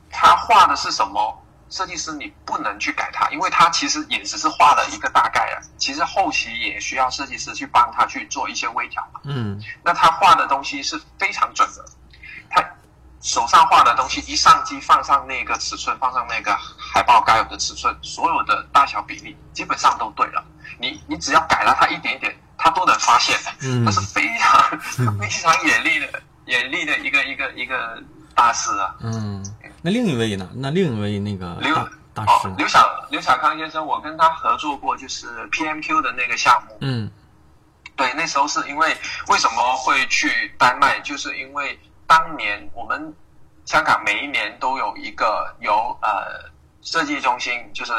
[0.10, 1.40] 他画的是什么？
[1.70, 5.58] 设计师你不能去改他，因为他其实也只是画了一个大概啊。
[5.80, 9.20] 其实后期也需要设计师去帮他去做一些微调嘛。
[9.24, 11.84] 嗯，那他画的东西是非常准的，
[12.52, 12.64] 他
[13.22, 20.46] 手上画的东西一上机放上那个尺寸，放上那个海报该有的尺寸，所有的大小比例基本上都对了。
[20.78, 23.38] 你你只要改了它一点点，他都能发现。
[23.62, 24.80] 嗯，他是非常
[25.20, 26.08] 非常眼力的
[26.46, 28.02] 眼力的一个一个一个
[28.34, 28.96] 大师啊。
[29.02, 29.44] 嗯。
[29.82, 30.50] 那另一位呢？
[30.56, 31.76] 那另一位那个刘
[32.14, 36.78] 大师哦，刘小刘小康先生，我跟他合作过，就是 PMQ 的那个项目。
[36.80, 37.12] 嗯
[37.96, 38.96] 对，那时候是因为
[39.28, 43.14] 为什么会去丹麦，就是因为当年我们
[43.66, 46.50] 香港每一年都有一个由呃
[46.82, 47.92] 设计中心，就是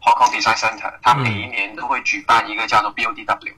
[0.00, 3.52] Hong Kong Design Center，它每一年都会举办一个叫做 BODW，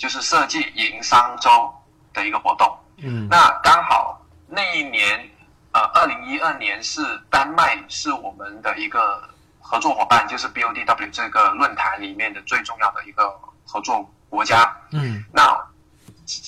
[0.00, 1.70] 就是设计营商周
[2.14, 2.66] 的一个活动。
[3.02, 5.30] 嗯那刚好那一年，
[5.72, 9.22] 呃，二零一二年是丹麦是我们的一个
[9.60, 13.30] 合作伙伴，就是 BODW 这个论坛里面的最重要的一个
[13.66, 14.74] 合作国家。
[14.92, 15.54] 嗯那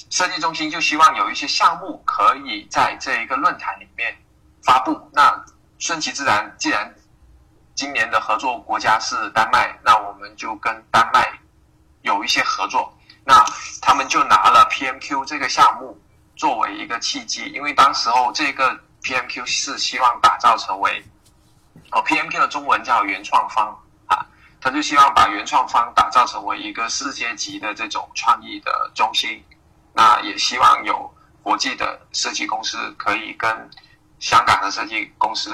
[0.09, 4.17] 设计中心就希望有一些项目可以在这一个论坛里面
[4.65, 4.99] 发布。
[5.13, 5.45] 那
[5.79, 6.91] 顺其自然，既然
[7.75, 11.39] 今年的合作国家是丹麦，那我们就跟丹麦
[12.01, 12.91] 有一些合作。
[13.25, 13.45] 那
[13.81, 15.97] 他们就拿了 PMQ 这个项目
[16.37, 21.03] 作为一个契机，因为当时候这个 PMQ 是希望打造成为
[21.91, 24.27] 哦 PMQ 的中文叫原创方啊，
[24.61, 29.43] 他就希望把原创方打造成为一个世界级的这种创意的中心。
[29.95, 33.71] 那也希望有国际的设计公司可以跟
[34.19, 35.51] 香港的设计公司，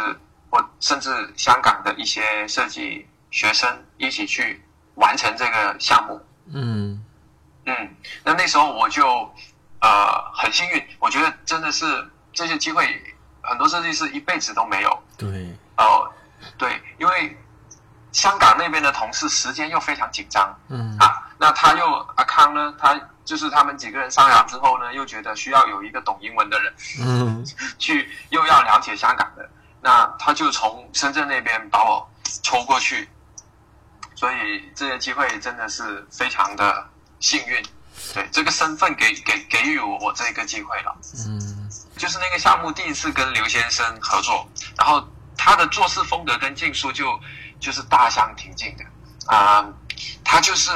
[0.48, 4.62] 或甚至香港的一些设计学生一起去
[4.94, 6.20] 完成这个项目。
[6.52, 7.04] 嗯
[7.68, 9.06] 嗯，那那时候我就
[9.80, 11.84] 呃很幸运，我觉得真的是
[12.32, 12.86] 这些机会，
[13.42, 15.02] 很多设计师一辈子都没有。
[15.18, 15.54] 对。
[15.76, 16.10] 哦，
[16.56, 17.36] 对，因为
[18.10, 20.96] 香港那边的同事时间又非常紧张嗯。
[20.98, 21.84] 啊，那他又
[22.16, 27.46] 阿康呢，他就是他们几个人商量之后呢，又觉得需要有一个懂英文的人嗯。
[27.78, 29.48] 去，又要了解香港的，
[29.82, 32.08] 那他就从深圳那边把我
[32.42, 33.08] 抽过去，
[34.14, 36.88] 所以这些机会真的是非常的
[37.20, 37.62] 幸运，
[38.14, 40.96] 对这个身份给给给予我我这个机会了。
[41.26, 41.68] 嗯。
[41.96, 45.02] 就是那个项目第一次跟刘先生合作，然后
[45.36, 47.18] 他的做事风格跟静书就
[47.58, 48.84] 就是大相庭径的。
[49.26, 49.66] 啊、
[50.24, 50.70] 他就是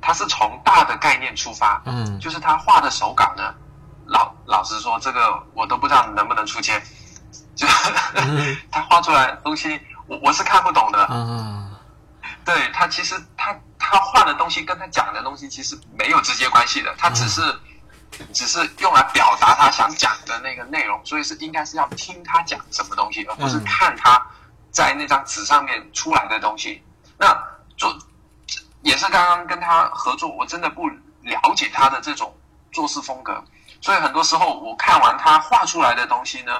[0.00, 2.18] 他是从大的概念出发，嗯。
[2.20, 3.52] 就是他画的手稿呢，
[4.06, 6.80] 老老实说，这个我都不知道能不能出街，
[7.56, 7.66] 就
[8.14, 8.56] 嗯。
[8.70, 11.63] 他画出来的东西，我我是看不懂的，啊
[12.44, 17.40] 对他其实他他画的东西跟他讲的东西其实没有直接关系的，他只是、
[18.32, 24.20] 只是用来表达他想讲的那个内容，所以是应该是要听他讲什么东西，而不是嗯看他
[24.70, 26.82] 在那张纸上面出来的东西。
[27.18, 27.34] 那
[27.76, 27.96] 做
[28.82, 30.88] 也是刚刚跟他合作，我真的不
[31.22, 32.36] 了解他的这种
[32.72, 33.42] 做事风格，
[33.80, 36.52] 所以很多时候我看完他画出来的东西呢。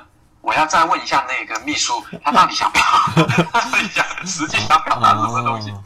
[0.45, 2.83] 我要再问一下那个秘书，他到底想表
[3.51, 3.61] 达，
[3.93, 5.71] 想实际想表达什么东西？
[5.71, 5.83] 哦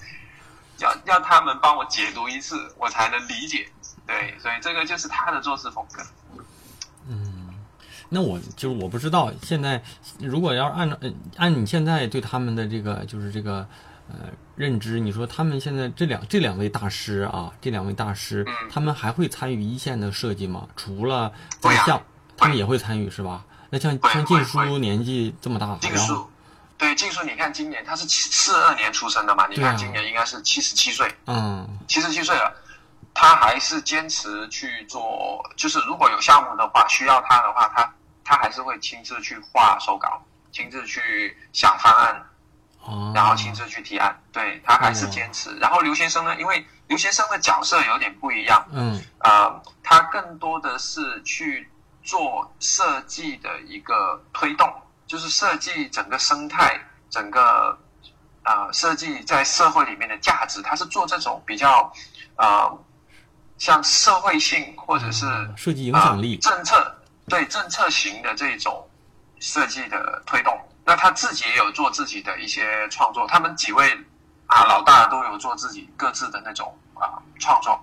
[0.81, 3.69] 要要他们帮我解读一次，我才能理解。
[4.07, 6.01] 对，所以这个就是他的做事风格。
[7.09, 7.49] 嗯，
[8.09, 9.83] 那我就是我不知道，现在
[10.21, 13.67] 如果要是按照呃按你现在对他们的这个就是这个
[14.09, 20.69] 呃认知，你说他们现在这两这两位大师啊，这两位大师，嗯他们还会参与一线的设计吗？
[20.77, 22.01] 除了在会啊，
[22.37, 23.45] 他们也会参与是吧？
[23.71, 26.31] 那像会像静会书年纪这么大，静然后书，
[26.77, 29.47] 对静书，你看今年他是七四二年出生的嘛？
[29.49, 32.55] 你看今年应该是七十七岁，嗯七十七岁了，
[33.13, 37.93] 他还是坚持去做，就是如果有项目的话，需要他的话，他
[38.25, 42.27] 他还是会亲自去画手稿，亲自去想方案，
[42.83, 44.19] 啊，然后亲自去提案。
[44.33, 45.51] 对他还是哦坚持。
[45.59, 51.69] 然后刘先生呢，因为刘先生的角色有点不一样，嗯呃，他更多的是去
[52.03, 54.71] 做设计的一个推动，
[55.07, 56.81] 就是设计整个生态，
[57.11, 57.79] 整个
[58.45, 61.93] 呃设计在社会里面的价值，他是做这种比较
[62.37, 62.79] 呃
[63.59, 68.89] 像社会性或者是设计影响力呃、政策对政策型的这种
[69.41, 70.59] 设计的推动。
[70.85, 73.93] 那他自己也有做自己的一些创作，他们几位
[74.47, 77.79] 啊老大都有做自己各自的那种啊创作。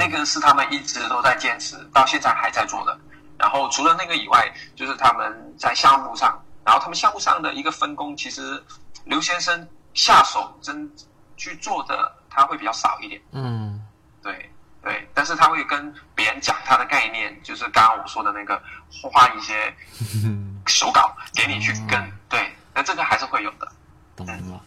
[0.00, 2.98] 那个是他们一直都在坚持，到现在还在做的。
[3.36, 8.62] 然后除了那个以外，就是他们在项目上，然后他们项目上的一个分工，其实
[9.04, 10.90] 刘先生下手真
[11.36, 13.82] 去做的他会比较少一点，嗯
[14.22, 14.50] 对
[14.82, 18.58] 对，但是他会跟别人讲他的概念，就是刚刚我说的那个
[18.90, 19.74] 画一些
[20.66, 23.70] 手稿给你去跟，嗯对，那这个还是会有的。
[24.16, 24.59] 懂了。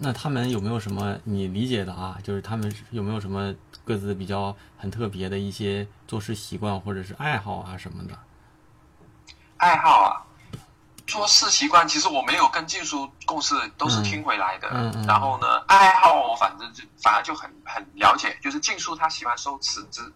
[0.00, 2.16] 那他们有没有什么你理解的啊？
[2.22, 3.52] 就是他们有没有什么
[3.84, 8.16] 各自比较很特别的一些做事习惯或者是爱好啊什么的？
[9.56, 10.22] 爱好啊，
[11.04, 14.68] 做事习惯，其实我没有跟技术共事，都是听回来的。
[14.70, 20.12] 嗯嗯嗯然后呢，爱好我反正就反而就很很了解，就是静书他喜欢收尺子，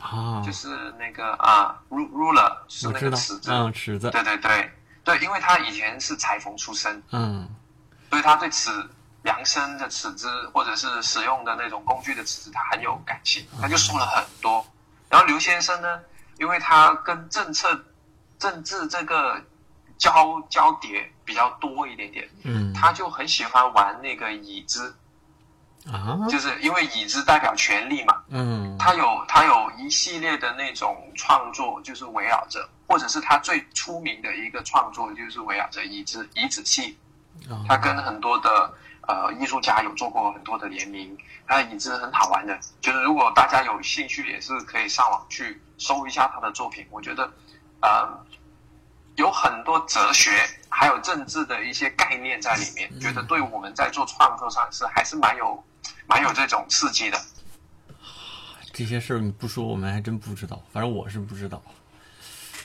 [0.00, 0.68] 啊，就是
[1.00, 3.50] 那个啊，ru ruler 是那个尺子。
[3.50, 4.70] 嗯，尺子，对对对
[5.02, 7.48] 对，因为他以前是裁缝出身，嗯
[8.08, 8.88] 所以他对此
[9.26, 14.64] 量身的尺子或者是使用的那种工具的尺子，他很有感情，他就说了很多。
[15.10, 16.00] 然后刘先生呢，
[16.38, 17.84] 因为他跟政策、
[18.38, 19.42] 政治这个
[19.98, 24.96] 交交叠比较多一点点，嗯，他就很喜欢玩那个椅子，
[25.90, 28.22] 啊，就是因为椅子代表权力嘛。
[28.28, 36.96] 嗯，他有他有一系列的那种创作，就是围绕着，或者是他最出名的一个创作，就是围绕着椅子椅子戏。
[37.50, 38.72] 啊他跟很多的
[39.06, 46.86] 呃艺术家有做过很多的联名，他的椅子很好玩的，就是如果大家有兴趣，也是可以上网去搜一下他的作品。
[46.90, 47.30] 我觉得，
[47.80, 48.08] 呃，
[49.16, 50.30] 有很多哲学
[50.68, 55.64] 还有政治的一些概念在里面，觉得对我们在做创作上是还是蛮有
[56.06, 57.18] 蛮有这种刺激的。
[58.72, 60.62] 这些事儿你不说，我们还真不知道。
[60.70, 61.62] 反正我是不知道。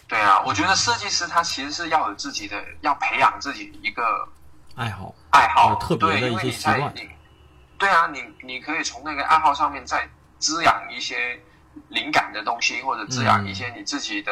[0.10, 4.28] 对啊，我觉得设计师他其实是要有自己的，要培养自己一个
[4.76, 7.10] 爱好，爱好，特别的对，一因为你在些习惯你，
[7.78, 10.08] 对啊，你你可以从那个爱好上面再
[10.40, 11.40] 滋养一些
[11.90, 14.32] 灵感的东西，或者滋养一些你自己的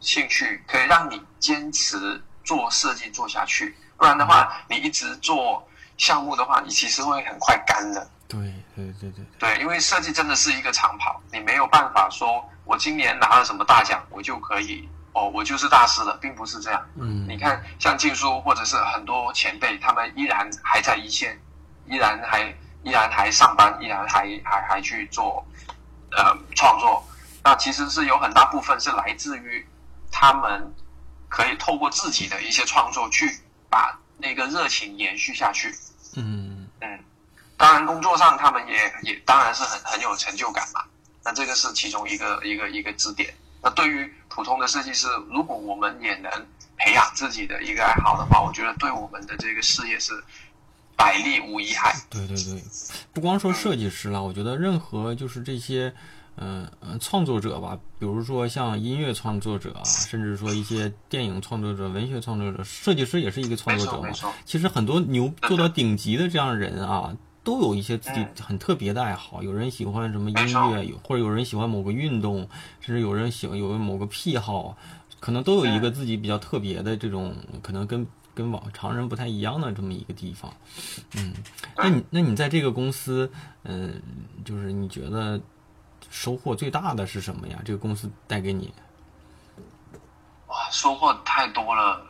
[0.00, 3.76] 兴趣，可以让你坚持做设计做下去。
[3.96, 5.66] 不然的话，你一直做
[5.96, 8.10] 项目的话，你其实会很快干的。
[8.28, 8.40] 对
[8.74, 16.82] 对对对，对，因为设计真的是一个长跑，你没有办法说我今年拿了什么大奖，我就可以哦，我就是大师了，并不是这样。
[16.96, 21.38] 嗯，你看，像静书或者是很多前辈，他们依然还在一线，
[21.86, 22.42] 依然还
[22.82, 25.46] 依然还上班，依然还还还去做
[26.12, 27.04] 呃创作。
[27.44, 29.66] 那其实是有很大部分是来自于
[30.10, 30.72] 他们
[31.28, 33.38] 可以透过自己的一些创作去
[33.68, 35.74] 把那个热情延续下去。
[36.16, 36.98] 嗯嗯，
[37.58, 40.82] 当然工作上他们也也当然是很很有成就感嘛。
[41.22, 43.34] 那这个是其中一个一个一个支点。
[43.62, 46.30] 那对于普通的设计师，如果我们也能
[46.76, 50.12] 培养自己的一个爱好的话，我觉得对我们的这个事业是
[50.96, 51.94] 百利无一害。
[52.10, 52.62] 对对对，
[53.12, 55.94] 不光说设计师了，我觉得任何就是这些，
[56.36, 64.08] 嗯呃，创作者吧，比如说像音乐创作者啊，甚至说一些电影创作者、文学创作者，设计师也是一个创作者嘛。
[64.44, 69.42] 其实很多牛做到顶级的这样的人啊，都有一些自己嗯很特别的爱好。
[69.42, 72.48] 有人喜欢什么音乐，有或者有人喜欢某个运动，
[72.80, 74.76] 甚至有人喜欢有某个癖好，
[75.20, 80.52] 可能都有一个自己比较特别的这种，可能跟跟往常人不太一样的这么一个地方。
[81.16, 81.34] 嗯，
[81.76, 83.30] 那你那你在这个公司，
[83.64, 84.00] 嗯、
[84.44, 85.40] 就是你觉得
[86.10, 87.60] 收获最大的是什么呀？
[87.64, 88.72] 这个公司带给你，
[90.46, 92.02] 哇，收获太多了，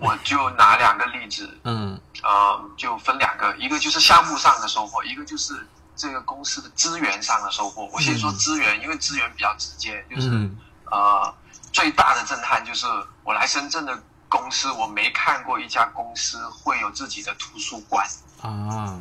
[0.00, 7.88] 我就拿两个例子，嗯呃，就分两个，一个就是项目上的收获，一个就是这个公司的资源上的收获。
[7.92, 10.56] 我先说嗯资源，因为资源比较直接，就是、嗯
[10.90, 11.34] 呃，
[11.72, 12.86] 最大的震撼就是
[13.22, 18.06] 我来深圳的公司，我没看过一家公司会有自己的图书馆。
[18.40, 18.98] 啊，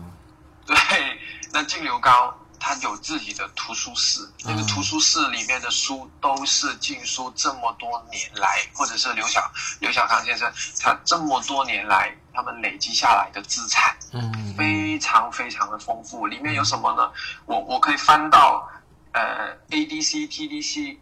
[0.65, 0.75] 对，
[1.51, 10.49] 那净流高它有自己的图书室，那个嗯图书室里面的书都是禁书这么多年来，或者是刘小刘小康先生
[10.79, 16.27] 他这么多年来他们累积下来的资产，嗯非常非常的丰富。
[16.27, 17.11] 里面有什么呢？
[17.47, 18.69] 我我可以翻到
[19.13, 20.97] 呃 ADC、TDC，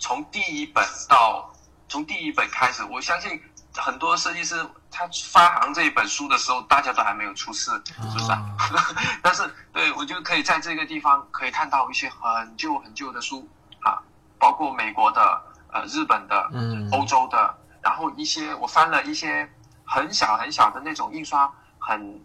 [0.00, 1.54] 从第一本到
[1.88, 3.40] 从第一本开始，我相信
[3.76, 4.54] 很多设计师
[4.90, 8.40] 他发行这一本书的时候，大家都还没有出世，是不是啊？
[9.22, 13.48] 但是对我就可以在这个地方可以看到一些很旧很旧的书
[13.82, 13.98] 啊，
[14.38, 19.48] 包括美国的、呃日本的、嗯欧洲的，然后一些我翻了一些
[19.84, 22.20] 很小很小的那种印刷，很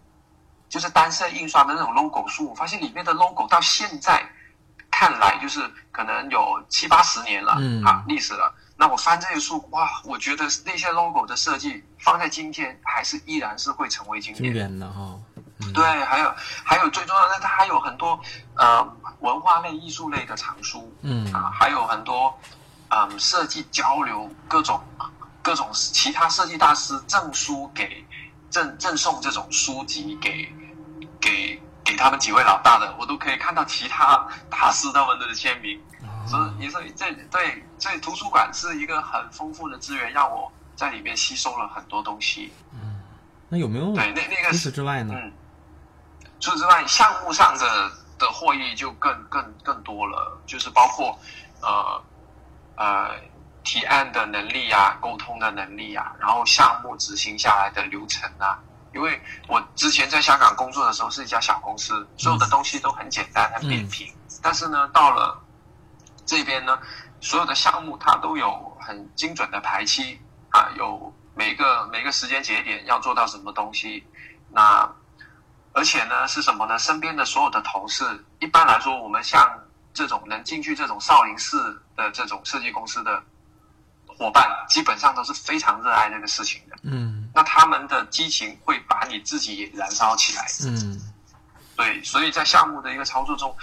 [0.70, 4.24] 就是单色印刷的那种 logo 书，我发现里面的 logo 到现在
[4.92, 8.54] 看来就是可能有七八十年了、嗯啊历史了。
[8.80, 14.80] 那我翻这些书，哇，我觉得那些 logo 的设计放在今天还是依然是会成为经经典。
[14.80, 15.20] 的哈，
[15.60, 18.18] 嗯对，还有还有最重要的，它还有很多
[18.56, 18.82] 呃
[19.20, 22.34] 文化类、艺术类的藏书嗯啊，还有很多
[22.88, 24.82] 嗯设计交流各种
[25.42, 28.06] 各种其他设计大师赠书给
[28.50, 30.48] 赠赠送这种书籍给
[31.20, 35.78] 给给他们几位老大的，我都可以看到其他大师他们的签名。
[36.30, 42.54] 所以所以这对，所以图书馆是一个很丰富的资源，让我在里面吸收了很多东西。
[42.74, 43.02] 嗯
[43.52, 45.16] 那有没有对，那那个除此之外呢？
[45.18, 45.34] 嗯，
[46.40, 51.18] 除此之外，项目上的的获益就更更更多了，就是包括
[51.62, 52.04] 呃
[52.76, 53.10] 呃
[53.64, 58.60] 提案的能力啊，沟通的能力啊，然后项目执行下来的流程啊。
[58.94, 64.08] 因为我之前在香港工作的时候是一家小公司，所有的东西都很简单、很扁平。
[64.44, 65.40] 但是呢，到了
[66.30, 66.78] 这边呢，
[67.22, 70.22] 所有的项目它都有很精准的排期
[70.52, 74.06] 啊，有每个每个时间节点要做到什么东西。
[74.52, 74.88] 那
[75.74, 76.78] 而且呢是什么呢？
[76.78, 79.42] 身边的所有的同事，一般来说，我们像
[79.92, 83.24] 这种能进去这种少林寺的这种设计公司的
[84.06, 86.76] 伙伴，基本上都是非常热爱这个事情的。
[86.84, 90.46] 嗯那他们的激情会把你自己也燃烧起来。
[90.66, 91.02] 嗯
[91.76, 93.56] 对，所以在项目的一个操作中，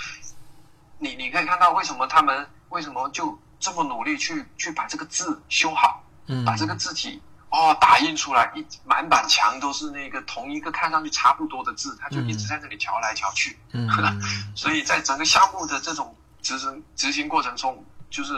[0.98, 13.58] 你你可以看到为什么他们为什么就这么努力去去把这个字修好，嗯，把这个字体哦打印出来，一满板墙都是那个同一个看上去差不多的字，他就一直在这里调来调去。
[13.72, 13.88] 嗯
[14.54, 18.34] 所以在整个项目的这种执行执行过程中，就是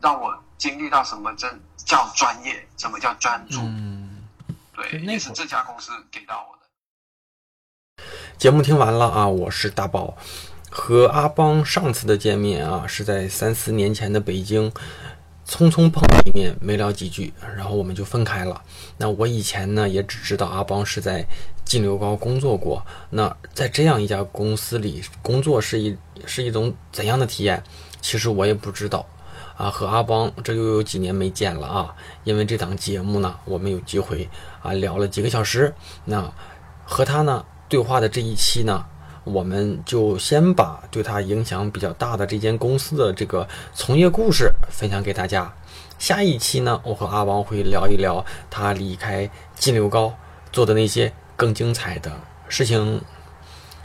[0.00, 4.24] 让我经历到什么真叫专业，什么叫专注，嗯。
[4.72, 8.04] 对，那是这家公司给到我的。
[8.38, 10.16] 节目听完了啊，我是大宝。
[10.78, 14.70] 和阿邦上次的见面啊，是在三四年前的北京，
[15.48, 18.62] 匆匆碰了一面，没聊几句，然后我们就分开了。
[18.98, 21.26] 那我以前呢，也只知道阿邦是在
[21.64, 22.84] 金流高工作过。
[23.08, 25.96] 那在这样一家公司里工作是一
[26.26, 27.60] 是一种怎样的体验？
[28.02, 29.04] 其实我也不知道。
[29.56, 34.28] 啊，和阿邦这又有几年没见了啊，因为这档节目呢，我们有机会
[34.60, 35.74] 啊聊了几个小时。
[36.04, 36.30] 那
[36.84, 38.84] 和他呢对话的这一期呢，
[39.26, 45.52] 我们就先把对他影响比较大的这间公司的这个从业故事分享给大家。
[45.98, 50.14] 下一期呢，我和阿王会聊一聊他离开金流高
[50.52, 52.12] 做的那些更精彩的
[52.48, 53.00] 事情。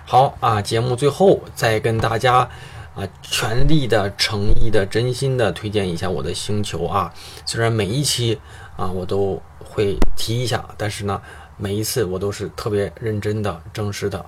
[0.06, 2.48] 好啊，节目最后再跟大家
[2.94, 7.12] 啊全力的、诚意的、真心的推荐一下我的星球啊。
[7.48, 8.40] 虽然每一期
[8.78, 11.20] 啊我都会提一下，但是呢，
[11.58, 14.24] 每一次我都是特别认真的、正式的。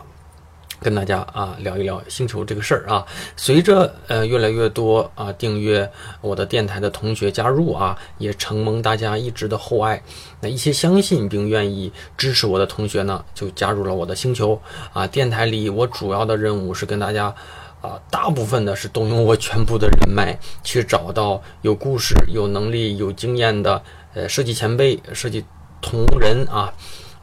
[0.84, 3.06] 跟大家啊聊一聊星球这个事儿啊，
[3.38, 10.04] 随着呃越来越多啊订阅我的电台的同学加入啊，也承蒙大家一直的厚爱，
[10.42, 14.62] 那一些相信并愿意支持我的同学呢，就加入了我的星球。
[14.92, 15.08] 啊。
[15.08, 17.34] 电台里我主要的任务是跟大家
[17.82, 23.82] 啊，大部分的是动用我全部的人脉，去找到有故事、有能力、有经验的
[24.16, 25.46] 呃设计前辈、设计
[25.82, 26.74] 同仁啊，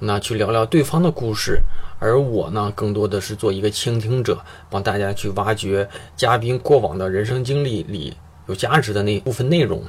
[0.01, 1.61] 那去聊聊对方的故事。
[2.01, 4.39] 而我呢，更多的是做一个倾听者，
[4.69, 9.83] 帮大家去挖掘嘉宾过往的人生经历里有价值的那部分内容。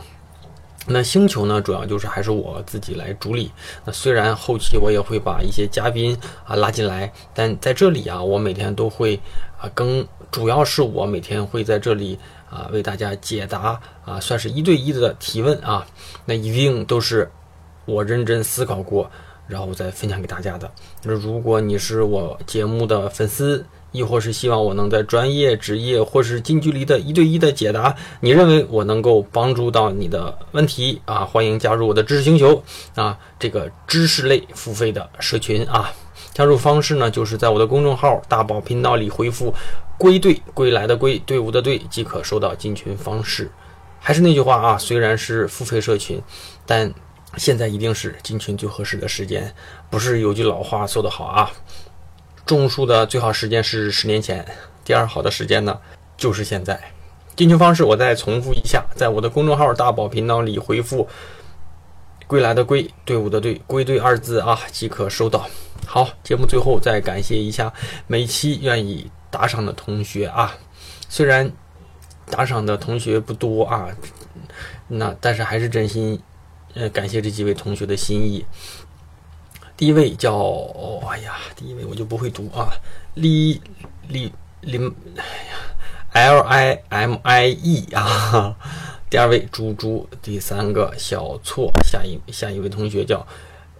[0.87, 3.51] 那星球呢，主要就是还是我自己来主理。
[3.85, 9.17] 那虽然后期我也会把一些嘉宾啊拉进来，但在这里啊，我每天都会
[9.59, 12.17] 啊更主要是我每天会在这里
[12.49, 15.85] 啊为大家解答啊，算是一对一的提问啊。
[16.25, 17.31] 那一定都是
[17.85, 19.09] 我认真思考过。
[19.51, 20.71] 然后再分享给大家的。
[21.03, 32.63] 那如果你是我节目的粉丝，亦或是希望我能在专业、职业或是近距离的一对一的解答，你认为我能够帮助到你的问题啊，欢迎加入我的知识星球
[32.95, 35.91] 啊，这个知识类付费的社群啊。
[36.33, 39.53] 加入方式呢，就是在我的公众号“大宝频道”里回复
[39.99, 43.51] “归队”，归来的归，队伍的队，即可收到进群方式。
[43.99, 46.21] 还是那句话啊，虽然是付费社群，
[46.65, 46.91] 但
[47.37, 49.53] 现在一定是进群最合适的时间，
[49.89, 51.49] 不是有句老话说得好啊，
[52.45, 54.45] 种树的最好时间是十年前，
[54.83, 55.79] 第二好的时间呢
[56.17, 56.79] 就是现在。
[57.35, 61.07] 进群方式我再重复一下，在我的公众号“大宝频道”里回复
[62.27, 65.47] “归来的归，队伍的队，归队”二字啊，即可收到。
[65.87, 67.71] 好，节目最后再感谢一下
[68.05, 70.53] 每期愿意打赏的同学啊，
[71.07, 71.49] 虽然
[72.29, 73.87] 打赏的同学不多啊，
[74.89, 76.21] 那但是还是真心。
[76.73, 78.45] 呃，感谢这几位同学的心意。
[79.75, 82.71] 第一位叫，哦、哎呀，第一位我就不会读啊，
[83.15, 83.59] 李
[84.07, 85.57] 李林，哎呀
[86.11, 88.55] ，L I M I E 啊。
[89.09, 93.27] 第二位猪猪，第三个小错，下一下一位同学叫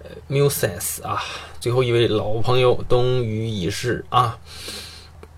[0.03, 1.23] 呃 Muses 啊，
[1.61, 4.37] 最后一位老朋友冬雨已逝啊。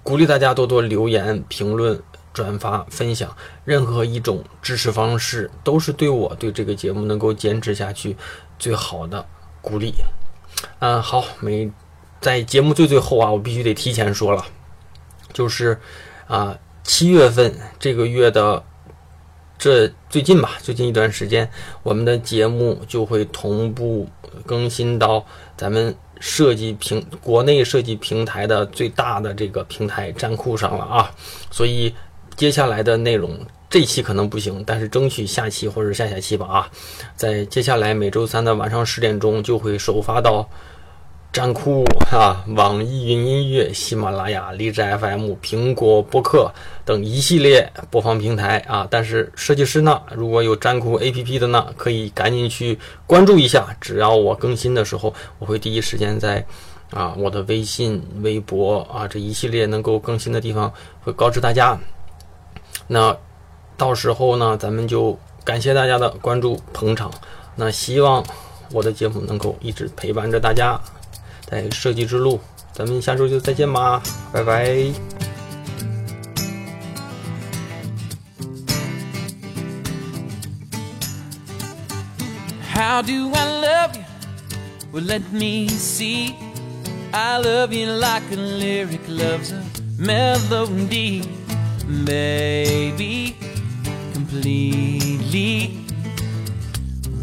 [0.02, 2.02] 鼓励大家多多留言评论。
[2.34, 8.18] 转发分享，任何一种支持方式都是对我对这个节目能够坚持下去
[8.58, 9.24] 最好的
[9.62, 9.94] 鼓励。
[10.80, 11.72] 嗯，好，每
[12.20, 14.44] 在节目最最后啊，我必须得提前说了，
[15.32, 15.80] 就是
[16.28, 18.64] 啊，七月份这个月的
[19.60, 21.48] 这最近吧，最近一段时间，
[21.84, 24.10] 我们的节目就会同步
[24.46, 25.24] 更新到
[25.56, 31.12] 咱们设计平国内设计平台的最大的这个平台站库上了啊，
[31.52, 31.94] 所以。
[32.36, 36.70] 接下来的内容，这期可能不行，但是争取下期或者下下期吧啊！
[37.16, 40.48] 在接下来每周三的晚上十点钟就会首发到
[41.32, 46.52] 站酷啊、网易云音乐、喜马拉雅、荔枝 FM、苹果播客
[46.86, 48.88] 等一系列播放平台啊。
[48.90, 52.78] 但是设计师呢，如果有站酷 APP 的呢，可以赶紧去
[53.08, 53.76] 关注一下。
[53.80, 56.46] 只要我更新的时候，我会第一时间在
[56.92, 60.72] 啊我的微信、微博啊这一系列能够更新的地方
[61.02, 61.80] 会告知大家。
[62.88, 63.18] 那
[63.78, 67.12] 到时候呢，咱们就感谢大家的关注捧场。
[67.56, 68.24] 那希望
[68.72, 70.80] 我的节目能够一直陪伴着大家。
[71.46, 72.40] 在设计之路，
[72.72, 74.92] 咱们下周就再见吧，拜拜。
[82.74, 84.04] How do I love you?
[84.92, 86.34] Well, let me see.
[87.12, 89.62] I love you like a lyric loves a
[90.00, 91.22] melody,
[92.06, 93.36] baby,
[94.14, 95.86] completely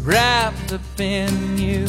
[0.03, 1.85] wrapped up in you.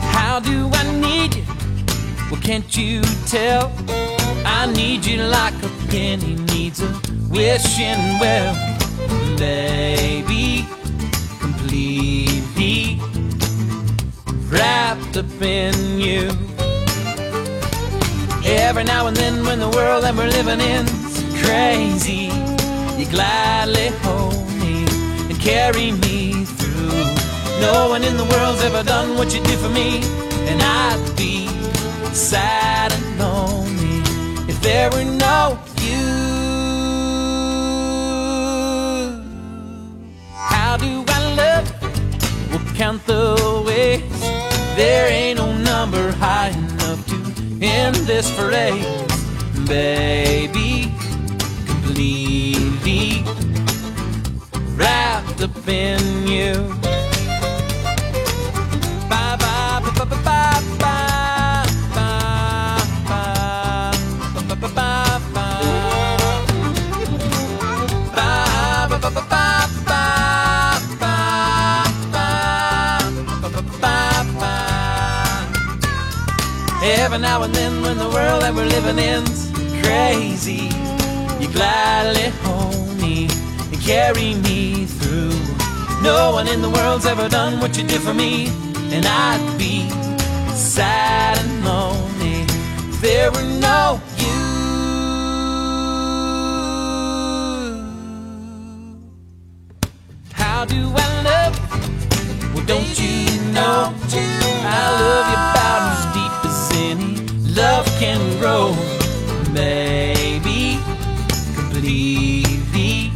[0.00, 1.44] How do I need you?
[2.30, 3.72] Well, can't you tell?
[4.44, 8.54] I need you like a penny needs a wishing well,
[9.36, 10.66] baby,
[11.40, 13.00] completely
[14.50, 16.47] wrapped up in you.
[18.50, 22.32] Every now and then, when the world that we're living in's crazy,
[22.98, 24.86] you gladly hold me
[25.28, 27.04] and carry me through.
[27.60, 30.00] No one in the world's ever done what you do for me,
[30.48, 31.46] and I'd be
[32.14, 34.00] sad and lonely
[34.48, 36.08] if there were no you.
[40.34, 41.66] How do I love?
[42.50, 44.02] We'll count the ways.
[44.74, 46.67] There ain't no number high enough
[47.60, 48.84] end this phrase,
[49.66, 50.92] baby.
[51.66, 53.24] Completely
[54.76, 56.97] wrapped up in you.
[77.08, 79.50] Every now and then, when the world that we're living in's
[79.80, 80.68] crazy,
[81.40, 83.28] you gladly hold me
[83.72, 85.32] and carry me through.
[86.02, 88.48] No one in the world's ever done what you did for me,
[88.92, 89.88] and I'd be
[90.52, 92.42] sad and lonely
[92.90, 94.38] if there were no you.
[100.34, 102.54] How do I love?
[102.54, 105.57] Well, don't you know I love you
[107.58, 108.72] love can grow,
[109.52, 110.78] baby.
[111.56, 113.10] Completely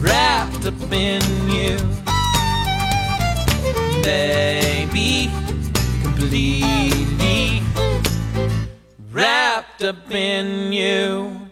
[0.00, 1.76] wrapped up in you,
[4.02, 5.30] baby.
[6.02, 7.62] Completely
[9.12, 11.45] wrapped up in you.